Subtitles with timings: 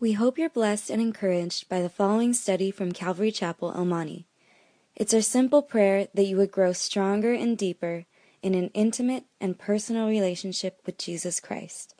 [0.00, 4.26] We hope you're blessed and encouraged by the following study from Calvary Chapel, El Monte.
[4.96, 8.04] It's our simple prayer that you would grow stronger and deeper
[8.42, 11.94] in an intimate and personal relationship with Jesus Christ.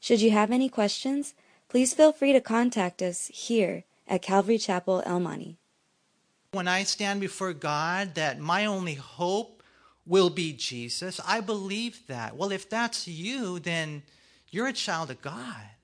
[0.00, 1.34] Should you have any questions,
[1.68, 5.58] please feel free to contact us here at Calvary Chapel, El Monte.
[6.52, 9.62] When I stand before God, that my only hope
[10.06, 12.36] will be Jesus, I believe that.
[12.36, 14.02] Well, if that's you, then
[14.48, 15.77] you're a child of God.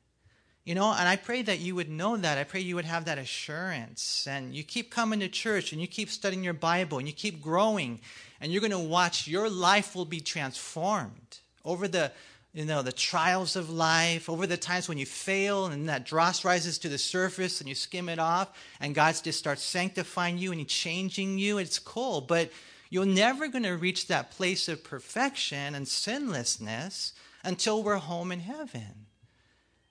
[0.65, 2.39] You know, and I pray that you would know that.
[2.39, 4.27] I pray you would have that assurance.
[4.27, 7.43] And you keep coming to church and you keep studying your Bible and you keep
[7.43, 8.01] growing
[8.41, 12.13] and you're going to watch your life will be transformed over the
[12.55, 16.45] you know the trials of life over the times when you fail and that dross
[16.45, 20.53] rises to the surface and you skim it off and god just starts sanctifying you
[20.53, 22.51] and changing you it's cool but
[22.91, 28.41] you're never going to reach that place of perfection and sinlessness until we're home in
[28.41, 29.04] heaven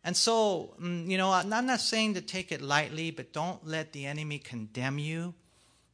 [0.04, 3.94] and so, mm, you know, I'm not saying to take it lightly, but don't let
[3.94, 5.34] the enemy condemn you.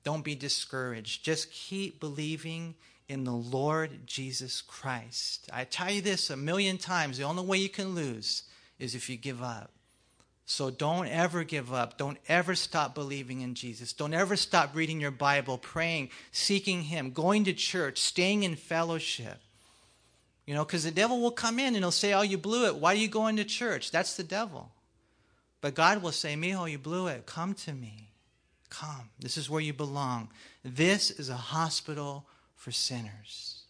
[0.04, 1.24] Don't be discouraged.
[1.24, 2.76] Just keep believing
[3.08, 5.50] in the Lord Jesus Christ.
[5.54, 8.44] I tell you this a million times the only way you can lose
[8.80, 9.72] is if you give up.
[10.46, 12.00] So don't ever give up.
[12.00, 13.94] Don't ever stop believing in Jesus.
[13.94, 19.40] Don't ever stop reading your Bible, praying, seeking Him, going to church, staying in fellowship.
[20.50, 22.78] You know, because the devil will come in and he'll say, Oh, you blew it.
[22.78, 23.92] Why are you going to church?
[23.92, 24.72] That's the devil.
[25.62, 27.28] But God will say, Mijo, you blew it.
[27.28, 28.10] Come to me.
[28.72, 29.12] Come.
[29.20, 30.30] This is where you belong.
[30.66, 33.62] This is a hospital for sinners.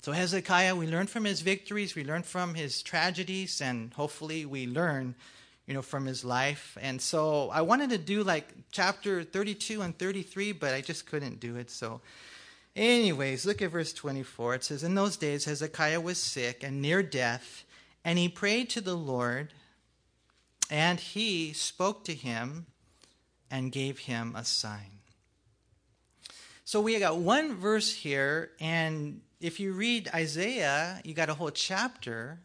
[0.00, 4.66] So, Hezekiah, we learn from his victories, we learn from his tragedies, and hopefully we
[4.66, 5.14] learn,
[5.68, 6.76] you know, from his life.
[6.80, 11.38] And so I wanted to do like chapter 32 and 33, but I just couldn't
[11.38, 11.70] do it.
[11.70, 12.00] So
[12.76, 14.56] Anyways, look at verse 24.
[14.56, 17.64] It says, In those days, Hezekiah was sick and near death,
[18.04, 19.52] and he prayed to the Lord,
[20.70, 22.66] and he spoke to him
[23.50, 24.98] and gave him a sign.
[26.64, 31.50] So we got one verse here, and if you read Isaiah, you got a whole
[31.50, 32.40] chapter.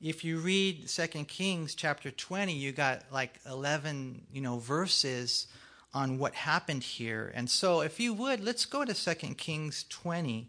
[0.00, 5.48] If you read Second Kings chapter 20, you got like 11, you know, verses
[5.94, 7.32] on what happened here.
[7.34, 10.48] And so, if you would, let's go to 2 Kings 20.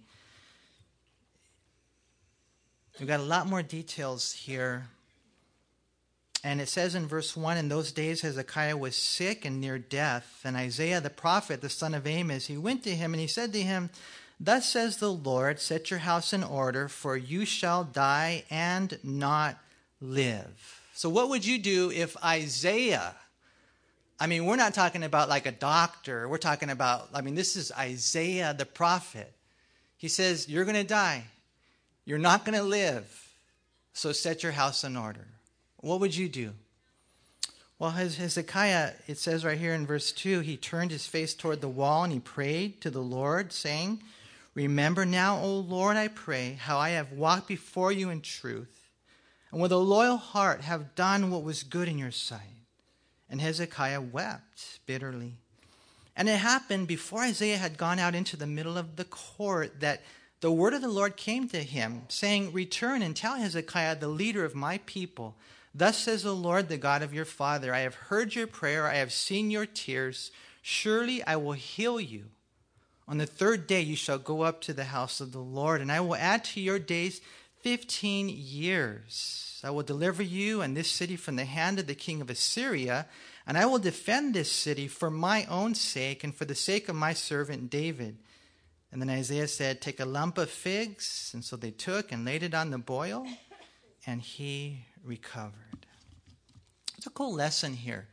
[2.99, 4.87] We've got a lot more details here.
[6.43, 10.41] And it says in verse 1 In those days, Hezekiah was sick and near death.
[10.43, 13.51] And Isaiah the prophet, the son of Amos, he went to him and he said
[13.53, 13.89] to him,
[14.39, 19.57] Thus says the Lord, set your house in order, for you shall die and not
[20.01, 20.81] live.
[20.93, 23.15] So, what would you do if Isaiah
[24.19, 26.27] I mean, we're not talking about like a doctor.
[26.27, 29.33] We're talking about, I mean, this is Isaiah the prophet.
[29.97, 31.25] He says, You're going to die.
[32.05, 33.21] You're not going to live.
[33.93, 35.27] So set your house in order.
[35.77, 36.51] What would you do?
[37.77, 41.67] Well, Hezekiah, it says right here in verse 2, he turned his face toward the
[41.67, 44.01] wall and he prayed to the Lord, saying,
[44.53, 48.89] Remember now, O Lord, I pray, how I have walked before you in truth,
[49.51, 52.39] and with a loyal heart have done what was good in your sight.
[53.29, 55.33] And Hezekiah wept bitterly.
[56.15, 60.01] And it happened before Isaiah had gone out into the middle of the court that
[60.41, 64.45] the word of the Lord came to him, saying, Return and tell Hezekiah, the leader
[64.45, 65.35] of my people,
[65.77, 68.95] Thus says the Lord, the God of your father, I have heard your prayer, I
[68.95, 70.31] have seen your tears.
[70.61, 72.27] Surely I will heal you.
[73.09, 75.91] On the third day you shall go up to the house of the Lord, and
[75.91, 77.19] I will add to your days
[77.61, 79.54] fifteen years.
[79.65, 83.07] I will deliver you and this city from the hand of the king of Assyria,
[83.47, 86.95] and I will defend this city for my own sake and for the sake of
[86.95, 88.17] my servant David.
[88.91, 91.31] And then Isaiah said, Take a lump of figs.
[91.33, 93.25] And so they took and laid it on the boil,
[94.05, 95.85] and he recovered.
[96.97, 98.07] It's a cool lesson here.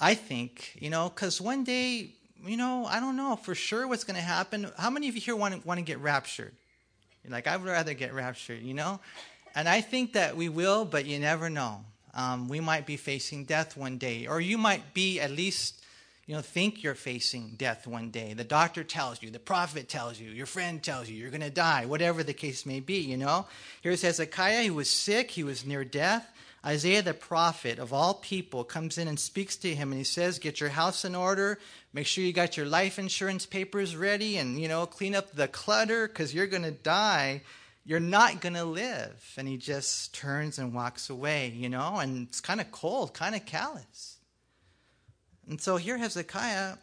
[0.00, 2.10] I think, you know, because one day,
[2.44, 4.70] you know, I don't know for sure what's going to happen.
[4.76, 6.54] How many of you here want to, want to get raptured?
[7.24, 9.00] You're like, I would rather get raptured, you know?
[9.54, 11.84] And I think that we will, but you never know.
[12.14, 15.82] Um, we might be facing death one day, or you might be at least,
[16.26, 18.34] you know, think you're facing death one day.
[18.34, 21.50] The doctor tells you, the prophet tells you, your friend tells you, you're going to
[21.50, 23.46] die, whatever the case may be, you know.
[23.80, 26.28] Here's Hezekiah, he was sick, he was near death.
[26.64, 30.38] Isaiah the prophet of all people comes in and speaks to him and he says,
[30.38, 31.58] Get your house in order,
[31.92, 35.48] make sure you got your life insurance papers ready, and, you know, clean up the
[35.48, 37.42] clutter because you're going to die
[37.84, 39.34] you're not going to live.
[39.36, 43.34] And he just turns and walks away, you know, and it's kind of cold, kind
[43.34, 44.18] of callous.
[45.48, 46.74] And so here Hezekiah,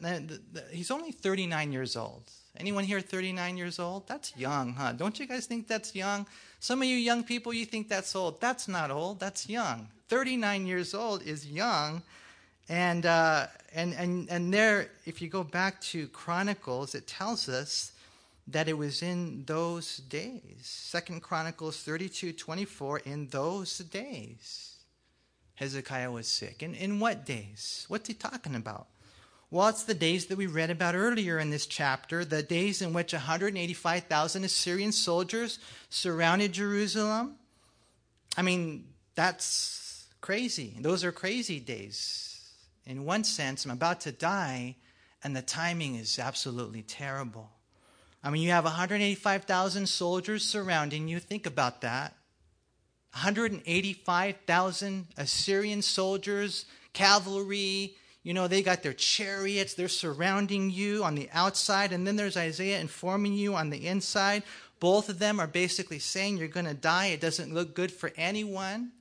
[0.72, 2.30] he's only 39 years old.
[2.58, 4.08] Anyone here 39 years old?
[4.08, 4.92] That's young, huh?
[4.92, 6.28] Don't you guys think that's young?
[6.60, 8.42] Some of you young people, you think that's old.
[8.42, 9.88] That's not old, that's young.
[10.10, 12.02] 39 years old is young.
[12.68, 17.94] And, uh, and, and, and there, if you go back to Chronicles, it tells us
[18.52, 20.62] that it was in those days.
[20.64, 24.78] Second Chronicles 32 24, in those days,
[25.56, 26.62] Hezekiah was sick.
[26.62, 27.86] And in what days?
[27.90, 28.88] What's he talking about?
[29.52, 32.94] Well, it's the days that we read about earlier in this chapter, the days in
[32.94, 35.58] which 185,000 Assyrian soldiers
[35.90, 37.36] surrounded Jerusalem.
[38.38, 38.86] I mean,
[39.16, 40.78] that's crazy.
[40.80, 42.52] Those are crazy days.
[42.86, 44.76] In one sense, I'm about to die,
[45.24, 47.50] and the timing is absolutely terrible.
[48.24, 51.20] I mean, you have 185,000 soldiers surrounding you.
[51.20, 52.16] Think about that.
[53.14, 61.30] 185,000 Assyrian soldiers, cavalry, you know, they got their chariots, they're surrounding you on the
[61.32, 64.44] outside, and then there's Isaiah informing you on the inside.
[64.80, 67.08] Both of them are basically saying you're going to die.
[67.08, 68.92] It doesn't look good for anyone.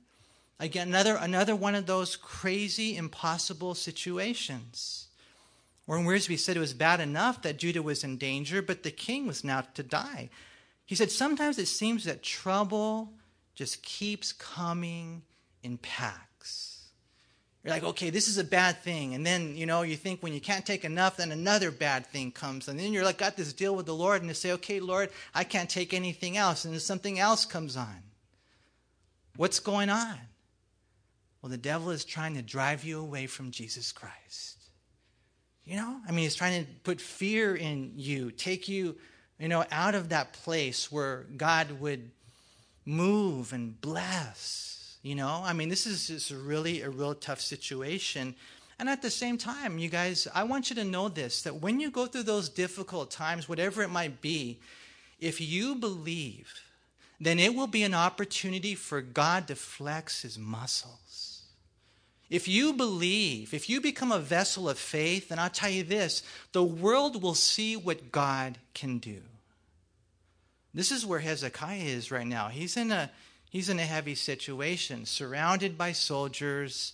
[0.59, 5.08] Again, another, another one of those crazy, impossible situations.
[5.89, 9.25] Warren Wiersbe said it was bad enough that Judah was in danger, but the king
[9.25, 10.29] was now to die.
[10.85, 13.11] He said, Sometimes it seems that trouble
[13.55, 15.23] just keeps coming
[15.63, 16.91] in packs.
[17.63, 19.15] You're like, okay, this is a bad thing.
[19.15, 22.31] And then, you know, you think when you can't take enough, then another bad thing
[22.31, 22.67] comes.
[22.67, 25.09] And then you're like, got this deal with the Lord, and you say, okay, Lord,
[25.33, 26.65] I can't take anything else.
[26.65, 28.03] And then something else comes on.
[29.37, 30.19] What's going on?
[31.41, 34.58] Well, the devil is trying to drive you away from Jesus Christ.
[35.69, 38.95] You know, I mean, he's trying to put fear in you, take you,
[39.37, 42.09] you know, out of that place where God would
[42.87, 44.97] move and bless.
[45.03, 48.33] You know, I mean, this is just really a real tough situation.
[48.79, 51.79] And at the same time, you guys, I want you to know this that when
[51.79, 54.57] you go through those difficult times, whatever it might be,
[55.19, 56.51] if you believe,
[57.21, 61.08] then it will be an opportunity for God to flex his muscles.
[62.29, 66.21] If you believe, if you become a vessel of faith, then I'll tell you this
[66.51, 69.21] the world will see what God can do.
[70.73, 72.49] This is where Hezekiah is right now.
[72.49, 73.09] He's in a,
[73.49, 76.93] he's in a heavy situation, surrounded by soldiers.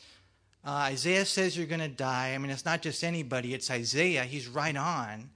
[0.65, 2.33] Uh, Isaiah says you're going to die.
[2.33, 4.23] I mean, it's not just anybody, it's Isaiah.
[4.23, 5.29] He's right on.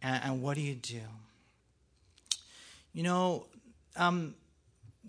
[0.00, 1.02] And, and what do you do?
[2.94, 3.46] You know,
[3.96, 4.34] um,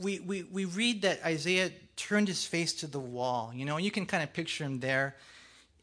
[0.01, 3.51] we, we, we read that Isaiah turned his face to the wall.
[3.53, 5.15] You know, you can kind of picture him there.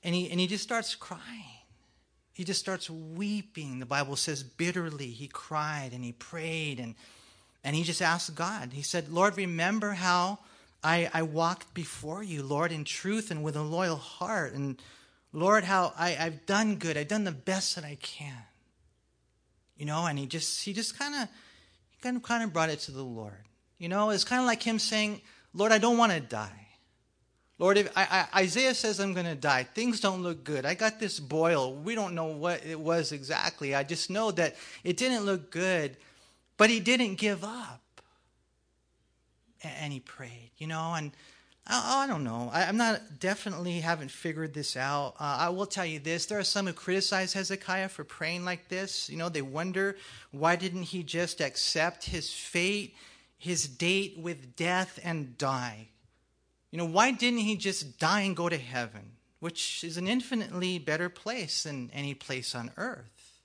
[0.02, 1.60] And he, and he just starts crying
[2.40, 3.80] he just starts weeping.
[3.80, 5.08] The Bible says bitterly.
[5.08, 6.94] He cried and he prayed and,
[7.62, 8.72] and he just asked God.
[8.72, 10.38] He said, Lord, remember how
[10.82, 14.54] I, I walked before you, Lord, in truth and with a loyal heart.
[14.54, 14.80] And
[15.34, 16.96] Lord, how I, I've done good.
[16.96, 18.42] I've done the best that I can.
[19.76, 21.28] You know, and he just he just kind of
[22.02, 23.44] kind of kind of brought it to the Lord.
[23.76, 25.20] You know, it's kind of like him saying,
[25.54, 26.60] Lord, I don't want to die.
[27.58, 30.64] Lord, if I, I, Isaiah says I'm going to die, things don't look good.
[30.64, 31.74] I got this boil.
[31.74, 33.74] We don't know what it was exactly.
[33.74, 35.98] I just know that it didn't look good,
[36.56, 37.82] but he didn't give up.
[39.62, 41.12] And he prayed, you know, and
[41.66, 42.50] I, I don't know.
[42.52, 45.14] I, am not definitely haven't figured this out.
[45.20, 48.68] Uh, I will tell you this: there are some who criticize Hezekiah for praying like
[48.68, 49.10] this.
[49.10, 49.96] You know, they wonder
[50.30, 52.94] why didn't he just accept his fate,
[53.40, 55.88] his date with death, and die?
[56.70, 60.78] You know, why didn't he just die and go to heaven, which is an infinitely
[60.78, 63.40] better place than any place on earth?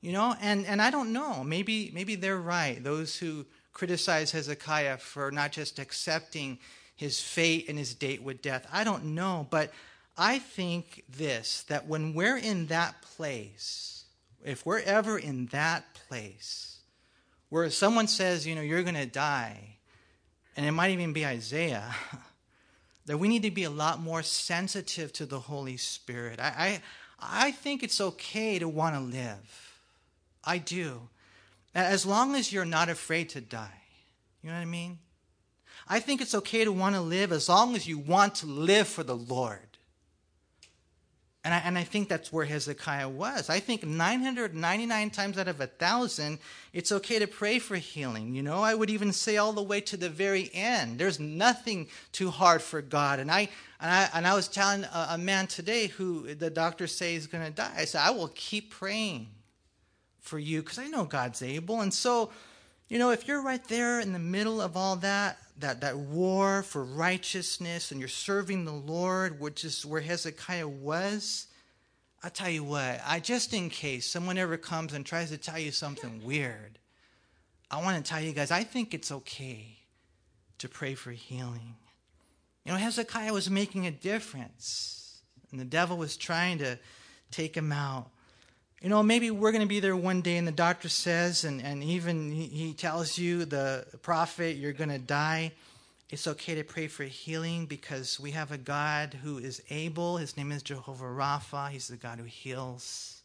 [0.00, 1.42] You know, and, and I don't know.
[1.42, 2.82] Maybe maybe they're right.
[2.82, 6.60] Those who criticize Hezekiah for not just accepting
[6.94, 8.64] his fate and his date with death.
[8.72, 9.72] I don't know, but
[10.16, 14.04] I think this that when we're in that place,
[14.44, 16.77] if we're ever in that place
[17.48, 19.76] where someone says, you know, you're going to die,
[20.56, 21.94] and it might even be Isaiah,
[23.06, 26.40] that we need to be a lot more sensitive to the Holy Spirit.
[26.40, 26.80] I,
[27.20, 29.80] I, I think it's okay to want to live.
[30.44, 31.08] I do.
[31.74, 33.82] As long as you're not afraid to die.
[34.42, 34.98] You know what I mean?
[35.88, 38.88] I think it's okay to want to live as long as you want to live
[38.88, 39.67] for the Lord.
[41.48, 43.48] And I, and I think that's where Hezekiah was.
[43.48, 46.40] I think 999 times out of a thousand,
[46.74, 48.34] it's okay to pray for healing.
[48.34, 50.98] You know, I would even say all the way to the very end.
[50.98, 53.18] There's nothing too hard for God.
[53.18, 53.48] And I
[53.80, 57.26] and I, and I was telling a, a man today who the doctor says is
[57.26, 57.72] going to die.
[57.78, 59.28] I said, I will keep praying
[60.20, 61.80] for you because I know God's able.
[61.80, 62.30] And so,
[62.88, 66.62] You know, if you're right there in the middle of all that, that, that war
[66.62, 71.48] for righteousness, and you're serving the Lord, which is where Hezekiah was,
[72.22, 75.58] I'll tell you what, I just in case someone ever comes and tries to tell
[75.58, 76.78] you something weird,
[77.70, 79.78] I want to tell you guys, I think it's okay
[80.56, 81.76] to pray for healing.
[82.64, 86.78] You know, Hezekiah was making a difference, and the devil was trying to
[87.30, 88.10] take him out.
[88.80, 91.60] You know, maybe we're going to be there one day, and the doctor says, and,
[91.60, 95.50] and even he tells you, the prophet, you're going to die.
[96.10, 100.18] It's okay to pray for healing because we have a God who is able.
[100.18, 101.70] His name is Jehovah Rapha.
[101.70, 103.20] He's the God who heals.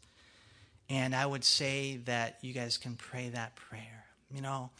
[0.90, 4.06] And I would say that you guys can pray that prayer.
[4.34, 4.72] You know,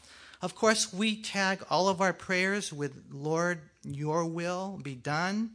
[0.42, 5.52] of course, we tag all of our prayers with, Lord, your will be done.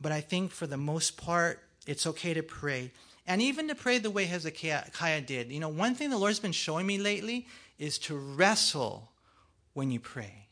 [0.00, 2.90] But I think for the most part, it's okay to pray.
[3.30, 5.52] And even to pray the way Hezekiah did.
[5.52, 7.46] You know, one thing the Lord's been showing me lately
[7.78, 9.12] is to wrestle
[9.72, 10.48] when you pray.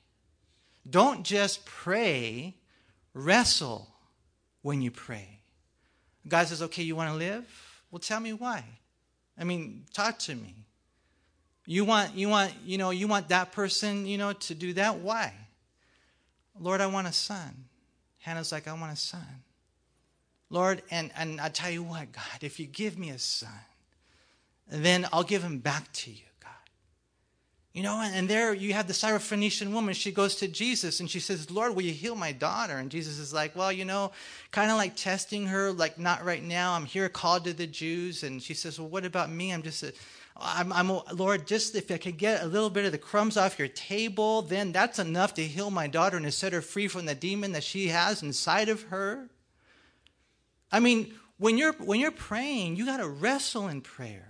[0.89, 2.55] Don't just pray,
[3.15, 3.89] wrestle
[4.63, 5.41] when you pray.
[6.29, 7.45] God says, okay, you want to live?
[7.91, 8.63] Well, tell me why.
[9.37, 10.55] I mean, talk to me.
[11.67, 14.99] You want, you want, you know, you want that person, you know, to do that?
[14.99, 15.33] Why?
[16.61, 17.65] Lord, I want a son.
[18.19, 19.43] Hannah's like, I want a son.
[20.51, 23.51] Lord, and, and I tell you what, God, if you give me a son,
[24.71, 26.25] then I'll give him back to you.
[26.41, 26.51] God.
[27.75, 29.95] You know, and there you have the Syrophoenician woman.
[29.95, 32.79] She goes to Jesus and she says, Lord, will you heal my daughter?
[32.79, 34.13] And Jesus is like, Well, you know,
[34.51, 36.73] kind of like testing her, like, not right now.
[36.73, 38.23] I'm here called to the Jews.
[38.23, 39.53] And she says, Well, what about me?
[39.53, 39.93] I'm just a,
[40.37, 43.59] I'm, I'm Lord, just if I could get a little bit of the crumbs off
[43.59, 47.07] your table, then that's enough to heal my daughter and to set her free from
[47.07, 49.29] the demon that she has inside of her.
[50.71, 54.29] I mean, when you're when you're praying, you got to wrestle in prayer.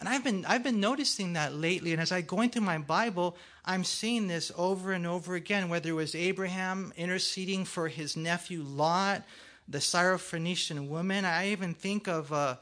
[0.00, 1.92] And I've been, I've been noticing that lately.
[1.92, 5.90] And as I go into my Bible, I'm seeing this over and over again, whether
[5.90, 9.24] it was Abraham interceding for his nephew Lot,
[9.66, 11.24] the Syrophoenician woman.
[11.24, 12.56] I even think of uh,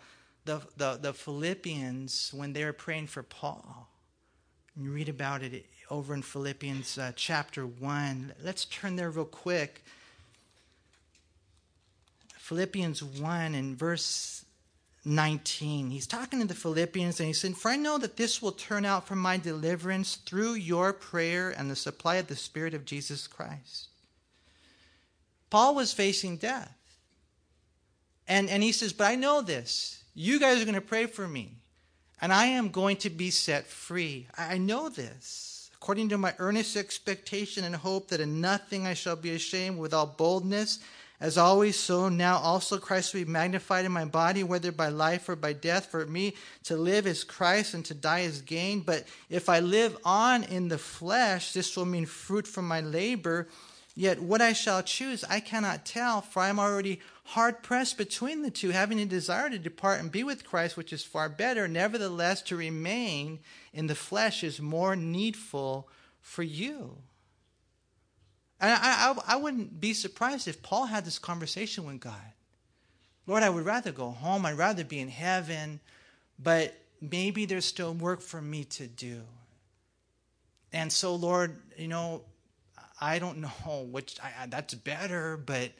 [0.47, 3.91] the, the, the Philippians when they were praying for Paul.
[4.75, 8.33] You read about it over in Philippians uh, chapter 1.
[8.43, 9.85] Let's turn there real quick.
[12.47, 14.45] Philippians 1 and verse
[15.05, 15.91] 19.
[15.91, 18.85] He's talking to the Philippians and he said, For I know that this will turn
[18.85, 23.27] out for my deliverance through your prayer and the supply of the Spirit of Jesus
[23.27, 23.89] Christ.
[25.51, 26.73] Paul was facing death.
[28.29, 30.05] And, and he says, But I know this.
[30.15, 31.51] You guys are going to pray for me,
[32.21, 34.29] and I am going to be set free.
[34.39, 35.69] I know this.
[35.75, 39.93] According to my earnest expectation and hope that in nothing I shall be ashamed, with
[39.93, 40.79] all boldness
[41.21, 45.29] as always, so now also Christ will be magnified in my body, whether by life
[45.29, 45.87] or by death.
[45.87, 48.81] For me to live is Christ and to die is gain.
[48.81, 53.49] But if I live on in the flesh, this will mean fruit from my labor.
[53.95, 58.43] Yet what I shall choose, I cannot tell, for I am already hard pressed between
[58.43, 61.67] the two, having a desire to depart and be with Christ, which is far better.
[61.67, 63.39] Nevertheless, to remain
[63.73, 65.89] in the flesh is more needful
[66.21, 66.99] for you.
[68.61, 68.77] And I,
[69.11, 72.15] I, I wouldn't be surprised if Paul had this conversation with God.
[73.27, 74.47] Lord, I would rather go home.
[74.47, 75.81] I'd rather be in heaven,
[76.39, 79.23] but maybe there's still work for me to do.
[80.73, 82.23] And so, Lord, you know,
[83.01, 85.73] I don't know which I, that's better, but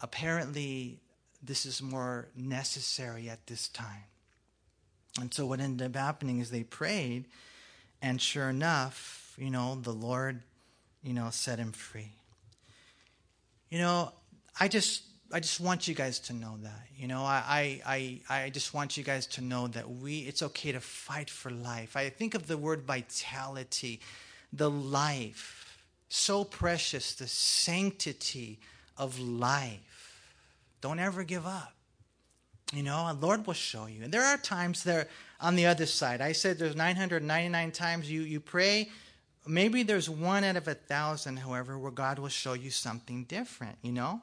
[0.00, 1.00] apparently
[1.42, 4.04] this is more necessary at this time.
[5.20, 7.26] And so, what ended up happening is they prayed,
[8.02, 10.42] and sure enough, you know, the Lord
[11.04, 12.12] you know, set him free.
[13.70, 14.12] You know,
[14.58, 16.86] I just I just want you guys to know that.
[16.96, 20.72] You know, I, I, I just want you guys to know that we it's okay
[20.72, 21.96] to fight for life.
[21.96, 24.00] I think of the word vitality,
[24.52, 25.76] the life,
[26.08, 28.60] so precious, the sanctity
[28.96, 30.20] of life.
[30.80, 31.74] Don't ever give up.
[32.72, 34.04] You know, the Lord will show you.
[34.04, 35.08] And there are times there
[35.40, 36.20] on the other side.
[36.20, 38.88] I said there's 999 times you, you pray,
[39.46, 43.76] Maybe there's one out of a thousand, however, where God will show you something different,
[43.82, 44.22] you know?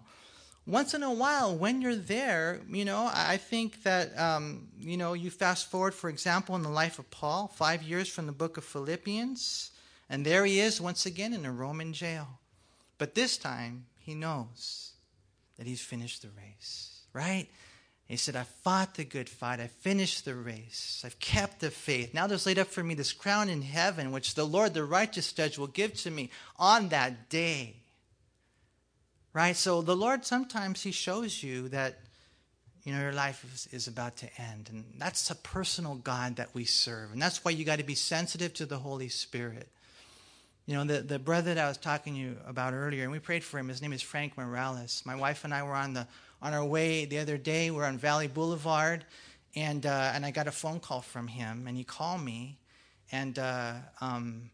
[0.68, 5.13] Once in a while, when you're there, you know, I think that, um, you know,
[5.13, 8.58] you fast forward, for example, in the life of Paul, five years from the book
[8.58, 9.72] of Philippians,
[10.10, 12.28] and there he is once again in a Roman jail.
[12.98, 14.92] But this time, he knows
[15.58, 17.48] that he's finished the race, right?
[18.12, 19.62] He said, I fought the good fight.
[19.62, 21.01] I finished the race.
[21.06, 22.13] I've kept the faith.
[22.13, 25.32] Now there's laid up for me this crown in heaven, which the Lord, the righteous
[25.32, 27.77] judge, will give to me on that day.
[29.32, 29.56] Right?
[29.56, 32.00] So the Lord sometimes He shows you that,
[32.84, 34.68] you know, your life is, is about to end.
[34.70, 37.13] And that's a personal God that we serve.
[37.13, 39.70] And that's why you got to be sensitive to the Holy Spirit.
[40.65, 43.20] You know, the, the brother that I was talking to you about earlier, and we
[43.20, 45.01] prayed for him, his name is Frank Morales.
[45.06, 46.08] My wife and I were on, the,
[46.41, 47.69] on our way the other day.
[47.69, 49.05] We we're on Valley Boulevard,
[49.55, 52.57] and, uh, and I got a phone call from him, and he called me,
[53.12, 54.50] and uh, um,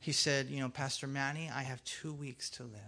[0.00, 2.80] he said, You know, Pastor Manny, I have two weeks to live.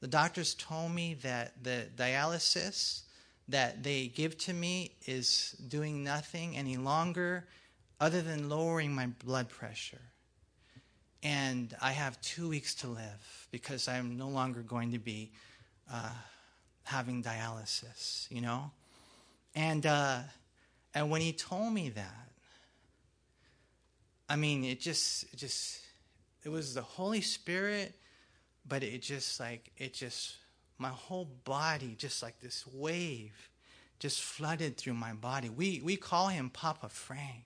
[0.00, 3.02] The doctors told me that the dialysis
[3.48, 7.46] that they give to me is doing nothing any longer
[8.00, 10.00] other than lowering my blood pressure.
[11.22, 15.32] And I have two weeks to live because I'm no longer going to be
[15.90, 16.10] uh,
[16.84, 18.70] having dialysis, you know?
[19.54, 20.20] And, uh,
[20.94, 22.28] and when he told me that,
[24.28, 25.80] I mean, it just, it just,
[26.44, 27.94] it was the Holy Spirit,
[28.66, 30.36] but it just like, it just
[30.78, 33.50] my whole body, just like this wave,
[33.98, 35.48] just flooded through my body.
[35.48, 37.44] We, we call him Papa Frank.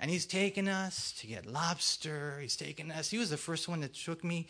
[0.00, 2.38] And he's taken us to get lobster.
[2.40, 3.10] He's taken us.
[3.10, 4.48] He was the first one that took me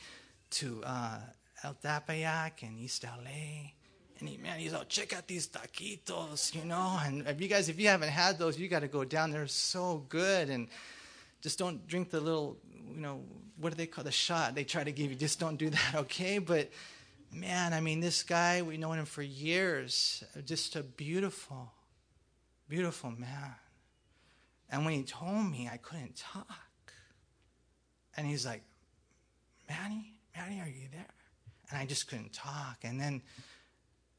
[0.51, 1.19] to uh,
[1.65, 3.73] El Tepeyac and East LA.
[4.21, 7.01] And he, man, he's all, check out these taquitos, you know.
[7.05, 9.31] And if you guys, if you haven't had those, you got to go down.
[9.31, 10.51] They're so good.
[10.51, 10.69] And
[11.41, 12.59] just don't drink the little,
[12.95, 13.23] you know,
[13.57, 15.17] what do they call the shot they try to give you?
[15.17, 16.39] Just don't do that, okay?
[16.39, 16.71] But
[17.33, 20.23] man, I mean, this guy, we've known him for years.
[20.45, 21.73] Just a beautiful,
[22.69, 23.55] beautiful man.
[24.71, 26.93] And when he told me, I couldn't talk.
[28.17, 28.63] And he's like,
[29.69, 31.07] Manny, Manny, are you there?
[31.71, 32.79] And I just couldn't talk.
[32.83, 33.23] And then,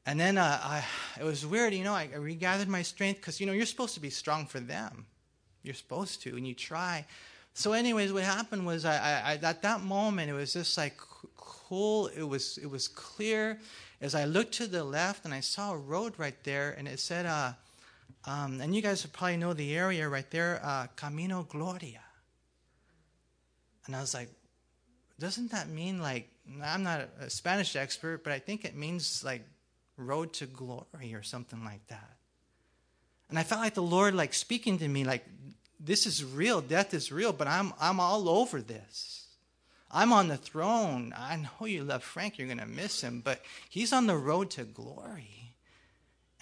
[0.04, 0.84] and then uh, I,
[1.18, 1.94] it was weird, you know.
[1.94, 5.06] I, I regathered my strength because you know you're supposed to be strong for them.
[5.62, 7.06] You're supposed to, and you try.
[7.54, 10.96] So, anyways, what happened was I, I, I at that moment it was just like
[11.36, 12.08] cool.
[12.08, 13.58] It was it was clear.
[14.00, 17.00] As I looked to the left and I saw a road right there, and it
[17.00, 17.52] said, uh,
[18.26, 22.02] um, and you guys probably know the area right there, uh, Camino Gloria.
[23.86, 24.28] And I was like,
[25.18, 26.28] doesn't that mean like
[26.62, 29.42] I'm not a Spanish expert, but I think it means like
[29.96, 32.16] road to glory or something like that.
[33.28, 35.24] And I felt like the Lord like speaking to me like
[35.80, 39.26] this is real, death is real, but I'm I'm all over this.
[39.90, 41.14] I'm on the throne.
[41.16, 44.50] I know you love Frank, you're going to miss him, but he's on the road
[44.50, 45.54] to glory.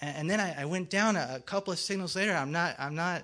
[0.01, 2.33] And, and then I, I, went down a, a, couple of signals later.
[2.33, 3.23] I'm not, I'm not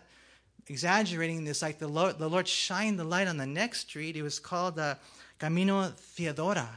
[0.68, 1.62] exaggerating this.
[1.62, 4.16] Like the Lord, the Lord shined the light on the next street.
[4.16, 4.96] It was called uh,
[5.42, 6.70] Camino Theodora.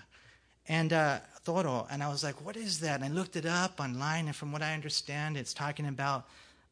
[0.66, 1.86] And uh, Toro.
[1.90, 3.02] And I was like, what is that?
[3.02, 6.26] And I looked it up online, and from what I understand, it's talking about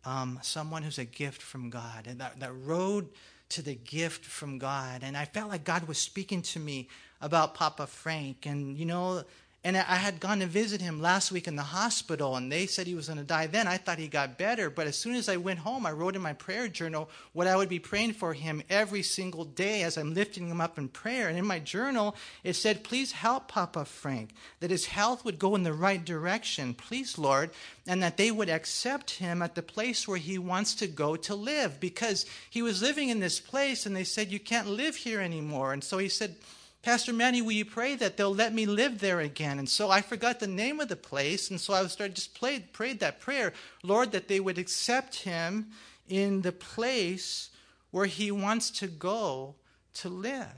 [0.06, 2.06] um, someone who's a gift from God.
[2.06, 3.08] And that, that road
[3.50, 5.02] to the gift from God.
[5.02, 6.88] And I felt like God was speaking to me
[7.20, 8.46] about Papa Frank.
[8.46, 9.24] And, you know,
[9.64, 12.88] and I had gone to visit him last week in the hospital, and they said
[12.88, 13.68] he was going to die then.
[13.68, 14.68] I thought he got better.
[14.70, 17.54] But as soon as I went home, I wrote in my prayer journal what I
[17.54, 21.28] would be praying for him every single day as I'm lifting him up in prayer.
[21.28, 25.54] And in my journal, it said, Please help Papa Frank, that his health would go
[25.54, 27.50] in the right direction, please, Lord,
[27.86, 31.36] and that they would accept him at the place where he wants to go to
[31.36, 31.78] live.
[31.78, 35.72] Because he was living in this place, and they said, You can't live here anymore.
[35.72, 36.34] And so he said,
[36.82, 39.60] Pastor Manny, will you pray that they'll let me live there again?
[39.60, 42.72] And so I forgot the name of the place, and so I started just played,
[42.72, 43.52] prayed that prayer,
[43.84, 45.68] Lord, that they would accept him
[46.08, 47.50] in the place
[47.92, 49.54] where he wants to go
[49.94, 50.48] to live.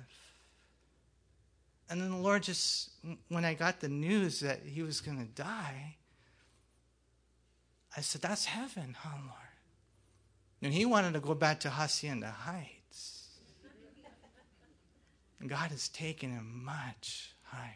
[1.90, 2.90] And then the Lord just,
[3.28, 5.96] when I got the news that he was going to die,
[7.94, 9.38] I said, That's heaven, huh, Lord?
[10.62, 12.83] And he wanted to go back to Hacienda Heights.
[15.48, 17.70] God has taken him much higher.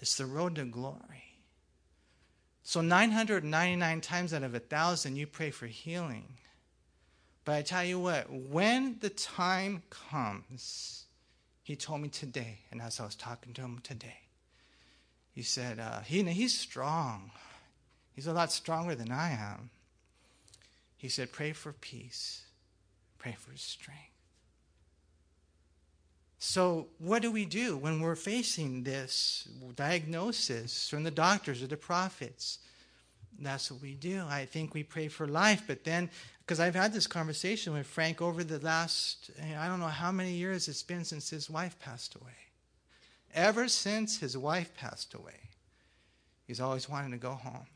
[0.00, 1.38] It's the road to glory.
[2.64, 6.38] So 999 times out of a thousand, you pray for healing.
[7.44, 11.04] But I tell you what, when the time comes,
[11.62, 14.20] he told me today, and as I was talking to him today,
[15.32, 17.30] he said, uh, he, he's strong.
[18.14, 19.70] He's a lot stronger than I am.
[20.96, 22.44] He said, pray for peace,
[23.18, 24.11] pray for strength.
[26.44, 31.76] So, what do we do when we're facing this diagnosis from the doctors or the
[31.76, 32.58] prophets?
[33.38, 34.24] That's what we do.
[34.28, 38.20] I think we pray for life, but then, because I've had this conversation with Frank
[38.20, 42.16] over the last, I don't know how many years it's been since his wife passed
[42.16, 42.48] away.
[43.32, 45.50] Ever since his wife passed away,
[46.48, 47.68] he's always wanted to go home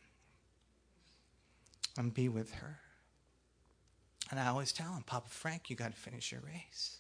[1.97, 2.81] and be with her.
[4.33, 6.99] And I always tell him, Papa Frank, you got to finish your race.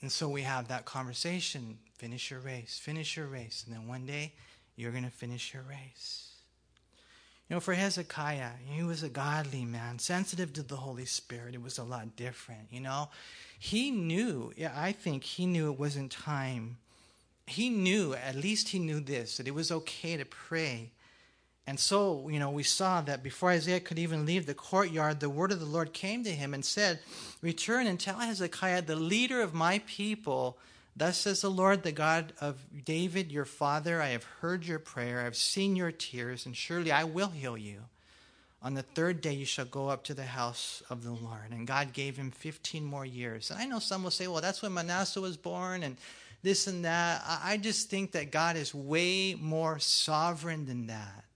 [0.00, 3.64] And so we have that conversation finish your race, finish your race.
[3.66, 4.32] And then one day,
[4.76, 6.28] you're going to finish your race.
[7.48, 11.54] You know, for Hezekiah, he was a godly man, sensitive to the Holy Spirit.
[11.54, 13.08] It was a lot different, you know.
[13.58, 16.76] He knew, yeah, I think he knew it wasn't time.
[17.46, 20.90] He knew, at least he knew this, that it was okay to pray.
[21.68, 25.28] And so, you know, we saw that before Isaiah could even leave the courtyard, the
[25.28, 26.98] word of the Lord came to him and said,
[27.42, 30.56] Return and tell Hezekiah, the leader of my people,
[30.96, 35.20] Thus says the Lord, the God of David, your father, I have heard your prayer,
[35.20, 37.82] I have seen your tears, and surely I will heal you.
[38.62, 41.50] On the third day you shall go up to the house of the Lord.
[41.50, 43.50] And God gave him 15 more years.
[43.50, 45.98] And I know some will say, well, that's when Manasseh was born and
[46.42, 47.22] this and that.
[47.26, 51.26] I just think that God is way more sovereign than that.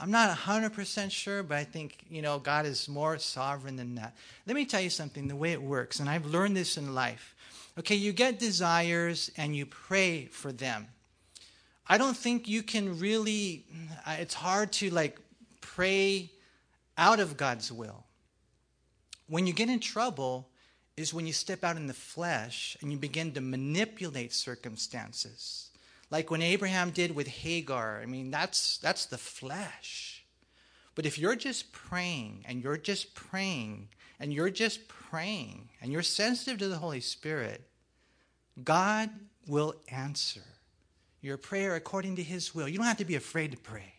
[0.00, 4.16] I'm not 100% sure, but I think, you know, God is more sovereign than that.
[4.46, 7.34] Let me tell you something, the way it works, and I've learned this in life.
[7.78, 10.88] Okay, you get desires and you pray for them.
[11.86, 13.64] I don't think you can really,
[14.06, 15.18] uh, it's hard to like
[15.60, 16.30] pray
[16.96, 18.04] out of God's will.
[19.28, 20.48] When you get in trouble,
[21.00, 25.69] is when you step out in the flesh and you begin to manipulate circumstances.
[26.10, 28.00] Like when Abraham did with Hagar.
[28.02, 30.24] I mean, that's that's the flesh.
[30.94, 36.02] But if you're just praying and you're just praying and you're just praying and you're
[36.02, 37.62] sensitive to the Holy Spirit,
[38.62, 39.10] God
[39.46, 40.42] will answer
[41.20, 42.68] your prayer according to His will.
[42.68, 43.94] You don't have to be afraid to pray.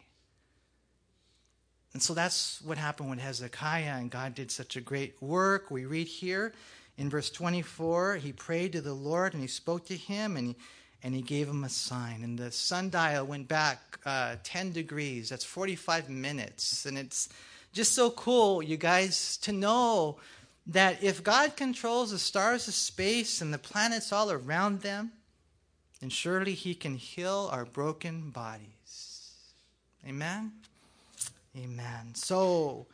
[1.93, 5.69] And so that's what happened with Hezekiah, and God did such a great work.
[5.71, 6.53] We read here
[6.97, 10.55] in verse 24 he prayed to the Lord and he spoke to him and he,
[11.03, 12.23] and he gave him a sign.
[12.23, 15.29] And the sundial went back uh, 10 degrees.
[15.29, 16.85] That's 45 minutes.
[16.85, 17.29] And it's
[17.73, 20.17] just so cool, you guys, to know
[20.67, 25.11] that if God controls the stars of space and the planets all around them,
[25.99, 29.31] then surely He can heal our broken bodies.
[30.07, 30.51] Amen?
[31.57, 32.13] Amen.
[32.13, 32.85] So,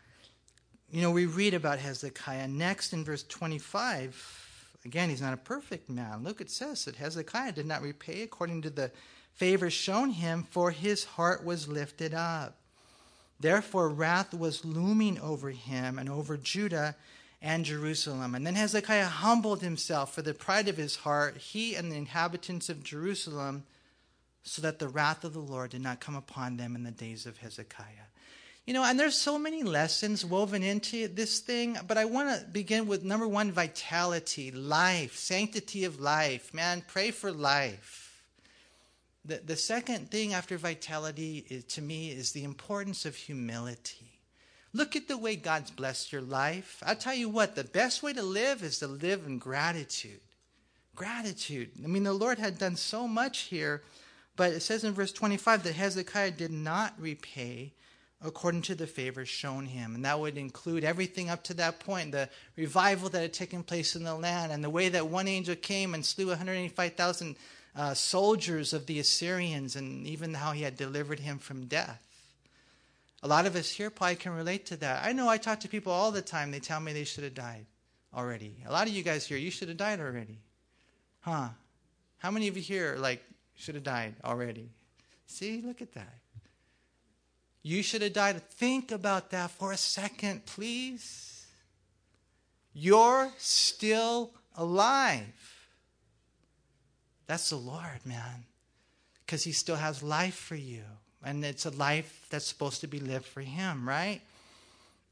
[0.92, 4.47] you know, we read about Hezekiah next in verse 25.
[4.88, 6.24] Again, he's not a perfect man.
[6.24, 8.90] Look, it says that Hezekiah did not repay according to the
[9.34, 12.56] favor shown him, for his heart was lifted up.
[13.38, 16.96] Therefore, wrath was looming over him and over Judah
[17.42, 18.34] and Jerusalem.
[18.34, 22.70] And then Hezekiah humbled himself for the pride of his heart, he and the inhabitants
[22.70, 23.66] of Jerusalem,
[24.44, 27.26] so that the wrath of the Lord did not come upon them in the days
[27.26, 28.08] of Hezekiah.
[28.68, 32.46] You know, and there's so many lessons woven into this thing, but I want to
[32.46, 36.54] begin with number one vitality, life, sanctity of life.
[36.54, 38.26] Man, pray for life.
[39.24, 44.20] The, the second thing after vitality is, to me is the importance of humility.
[44.74, 46.84] Look at the way God's blessed your life.
[46.86, 50.20] I'll tell you what, the best way to live is to live in gratitude.
[50.94, 51.70] Gratitude.
[51.82, 53.82] I mean, the Lord had done so much here,
[54.36, 57.72] but it says in verse 25 that Hezekiah did not repay
[58.24, 59.96] according to the favors shown him.
[59.96, 63.96] And that would include everything up to that point the revival that had taken place
[63.96, 67.36] in the land, and the way that one angel came and slew 185,000
[67.76, 72.04] uh, soldiers of the Assyrians, and even how he had delivered him from death.
[73.24, 75.04] A lot of us here probably can relate to that.
[75.06, 76.52] I know I talk to people all the time.
[76.52, 77.66] They tell me they should have died
[78.16, 78.56] already.
[78.68, 80.40] A lot of you guys here, you should have died already.
[81.22, 81.50] Huh?
[82.20, 83.24] How many of you here, like,
[83.56, 84.70] should have died already?
[85.28, 86.14] See, look at that.
[87.64, 88.42] You should have died.
[88.42, 91.46] Think about that for a second, please.
[92.74, 95.68] You're still alive.
[97.26, 98.46] That's the Lord, man.
[99.26, 100.84] Because He still has life for you
[101.24, 104.22] and it's a life that's supposed to be lived for Him, right?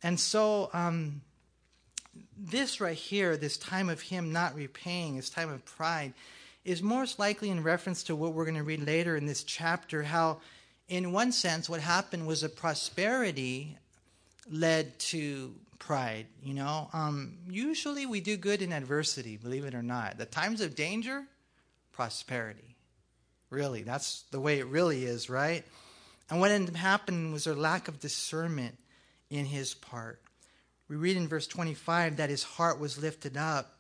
[0.04, 1.22] And so, um,
[2.38, 6.14] this right here, this time of Him not repaying, this time of pride,
[6.64, 10.04] is most likely in reference to what we're going to read later in this chapter.
[10.04, 10.40] How,
[10.88, 13.78] in one sense, what happened was a prosperity
[14.50, 16.28] led to pride.
[16.44, 20.18] You know, um, usually we do good in adversity, believe it or not.
[20.18, 21.24] The times of danger,
[21.92, 22.76] prosperity.
[23.50, 25.64] Really, that's the way it really is, right?
[26.30, 28.78] And what ended up happening was a lack of discernment
[29.30, 30.22] in his part.
[30.88, 33.78] We read in verse 25 that his heart was lifted up.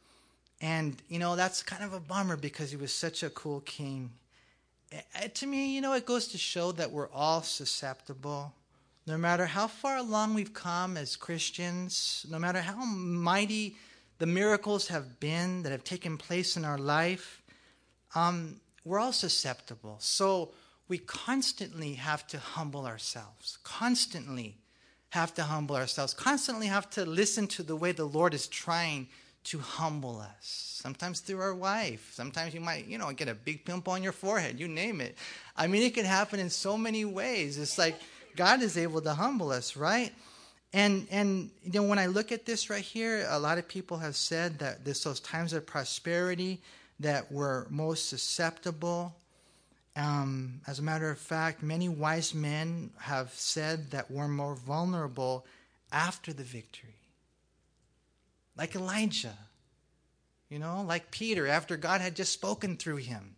[0.61, 4.11] And, you know, that's kind of a bummer because he was such a cool king.
[5.33, 8.53] To me, you know, it goes to show that we're all susceptible.
[9.07, 13.75] No matter how far along we've come as Christians, no matter how mighty
[14.17, 17.41] the miracles have been that have taken place in our life,
[18.15, 19.97] um, we're all susceptible.
[19.99, 20.51] So,
[20.87, 24.57] we constantly have to humble ourselves, constantly
[25.09, 29.07] have to humble ourselves, constantly have to listen to the way the Lord is trying
[29.45, 30.79] to humble us.
[30.81, 32.11] Sometimes through our wife.
[32.13, 35.17] Sometimes you might, you know, get a big pimple on your forehead, you name it.
[35.57, 37.57] I mean, it can happen in so many ways.
[37.57, 37.95] It's like
[38.35, 40.11] God is able to humble us, right?
[40.73, 43.97] And and you know, when I look at this right here, a lot of people
[43.97, 46.61] have said that this those times of prosperity
[46.99, 49.15] that we're most susceptible.
[49.95, 55.45] Um, as a matter of fact, many wise men have said that we're more vulnerable
[55.91, 56.95] after the victory.
[58.57, 59.37] Like Elijah,
[60.49, 63.35] you know, like Peter, after God had just spoken through him.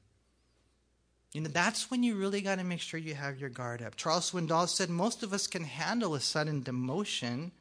[1.34, 3.96] You know, that's when you really got to make sure you have your guard up.
[3.96, 7.52] Charles Swindoll said most of us can handle a sudden demotion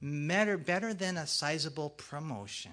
[0.00, 2.72] better, better than a sizable promotion.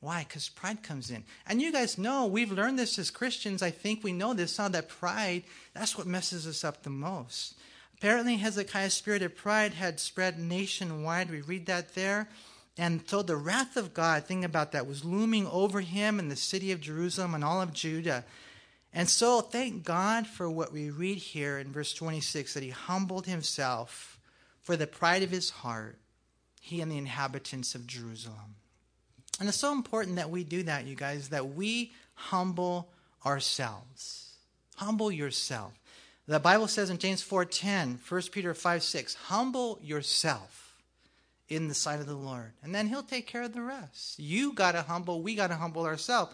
[0.00, 0.24] Why?
[0.26, 1.24] Because pride comes in.
[1.46, 3.62] And you guys know, we've learned this as Christians.
[3.62, 7.54] I think we know this, how that pride, that's what messes us up the most.
[7.98, 11.30] Apparently, Hezekiah's spirit of pride had spread nationwide.
[11.30, 12.28] We read that there.
[12.80, 16.34] And so the wrath of God, think about that, was looming over him and the
[16.34, 18.24] city of Jerusalem and all of Judah.
[18.94, 23.26] And so thank God for what we read here in verse 26 that he humbled
[23.26, 24.18] himself
[24.62, 25.98] for the pride of his heart,
[26.58, 28.56] he and the inhabitants of Jerusalem.
[29.38, 32.88] And it's so important that we do that, you guys, that we humble
[33.26, 34.36] ourselves.
[34.76, 35.74] Humble yourself.
[36.26, 40.69] The Bible says in James 4:10, 1 Peter 5 6, humble yourself
[41.50, 42.52] in the sight of the Lord.
[42.62, 44.18] And then he'll take care of the rest.
[44.18, 46.32] You gotta humble, we gotta humble ourselves.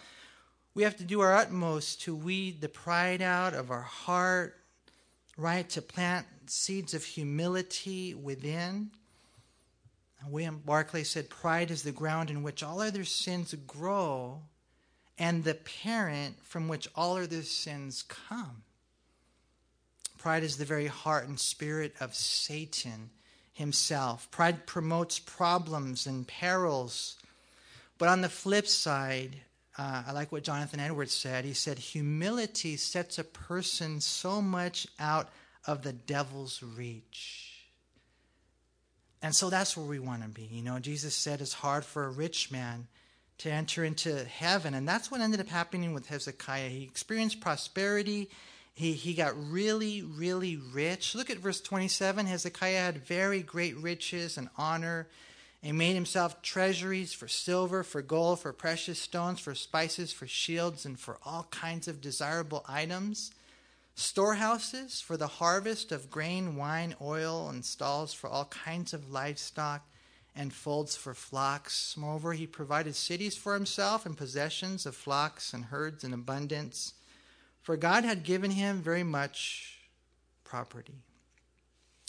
[0.74, 4.60] We have to do our utmost to weed the pride out of our heart,
[5.38, 5.68] right?
[5.70, 8.90] To plant seeds of humility within.
[10.28, 14.42] William Barclay said, Pride is the ground in which all other sins grow
[15.18, 18.62] and the parent from which all other sins come.
[20.18, 23.10] Pride is the very heart and spirit of Satan
[23.56, 24.30] himself.
[24.30, 27.16] Pride promotes problems and perils.
[27.98, 29.36] But on the flip side,
[29.78, 31.46] uh, I like what Jonathan Edwards said.
[31.46, 35.30] He said, Humility sets a person so much out
[35.66, 37.64] of the devil's reach.
[39.22, 40.48] And so that's where we want to be.
[40.52, 42.86] You know, Jesus said it's hard for a rich man
[43.38, 44.74] to enter into heaven.
[44.74, 46.68] And that's what ended up happening with Hezekiah.
[46.68, 48.28] He experienced prosperity.
[48.76, 51.16] He, he got really, really rich.
[51.16, 52.26] Look at verse 27.
[52.26, 55.08] Hezekiah had very great riches and honor
[55.64, 60.86] and made himself treasuries for silver, for gold, for precious stones, for spices, for shields,
[60.86, 63.32] and for all kinds of desirable items
[63.96, 69.82] storehouses for the harvest of grain, wine, oil, and stalls for all kinds of livestock,
[70.36, 71.96] and folds for flocks.
[71.96, 76.92] Moreover, he provided cities for himself and possessions of flocks and herds in abundance,
[77.66, 79.76] for God had given him very much
[80.44, 81.02] property.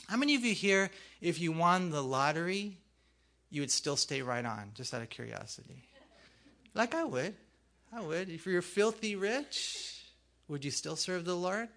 [0.07, 2.77] How many of you here, if you won the lottery,
[3.49, 5.81] you would still stay right on, just out of curiosity?
[6.75, 7.33] Like I would.
[7.91, 8.29] I would.
[8.29, 9.99] If you're filthy rich,
[10.47, 11.69] would you still serve the Lord?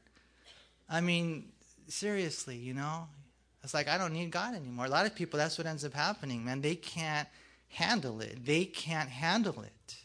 [0.86, 1.48] I mean,
[1.88, 3.08] seriously, you know?
[3.64, 4.84] It's like, I don't need God anymore.
[4.84, 6.60] A lot of people, that's what ends up happening, man.
[6.60, 7.28] They can't
[7.70, 8.44] handle it.
[8.44, 9.96] They can't handle it.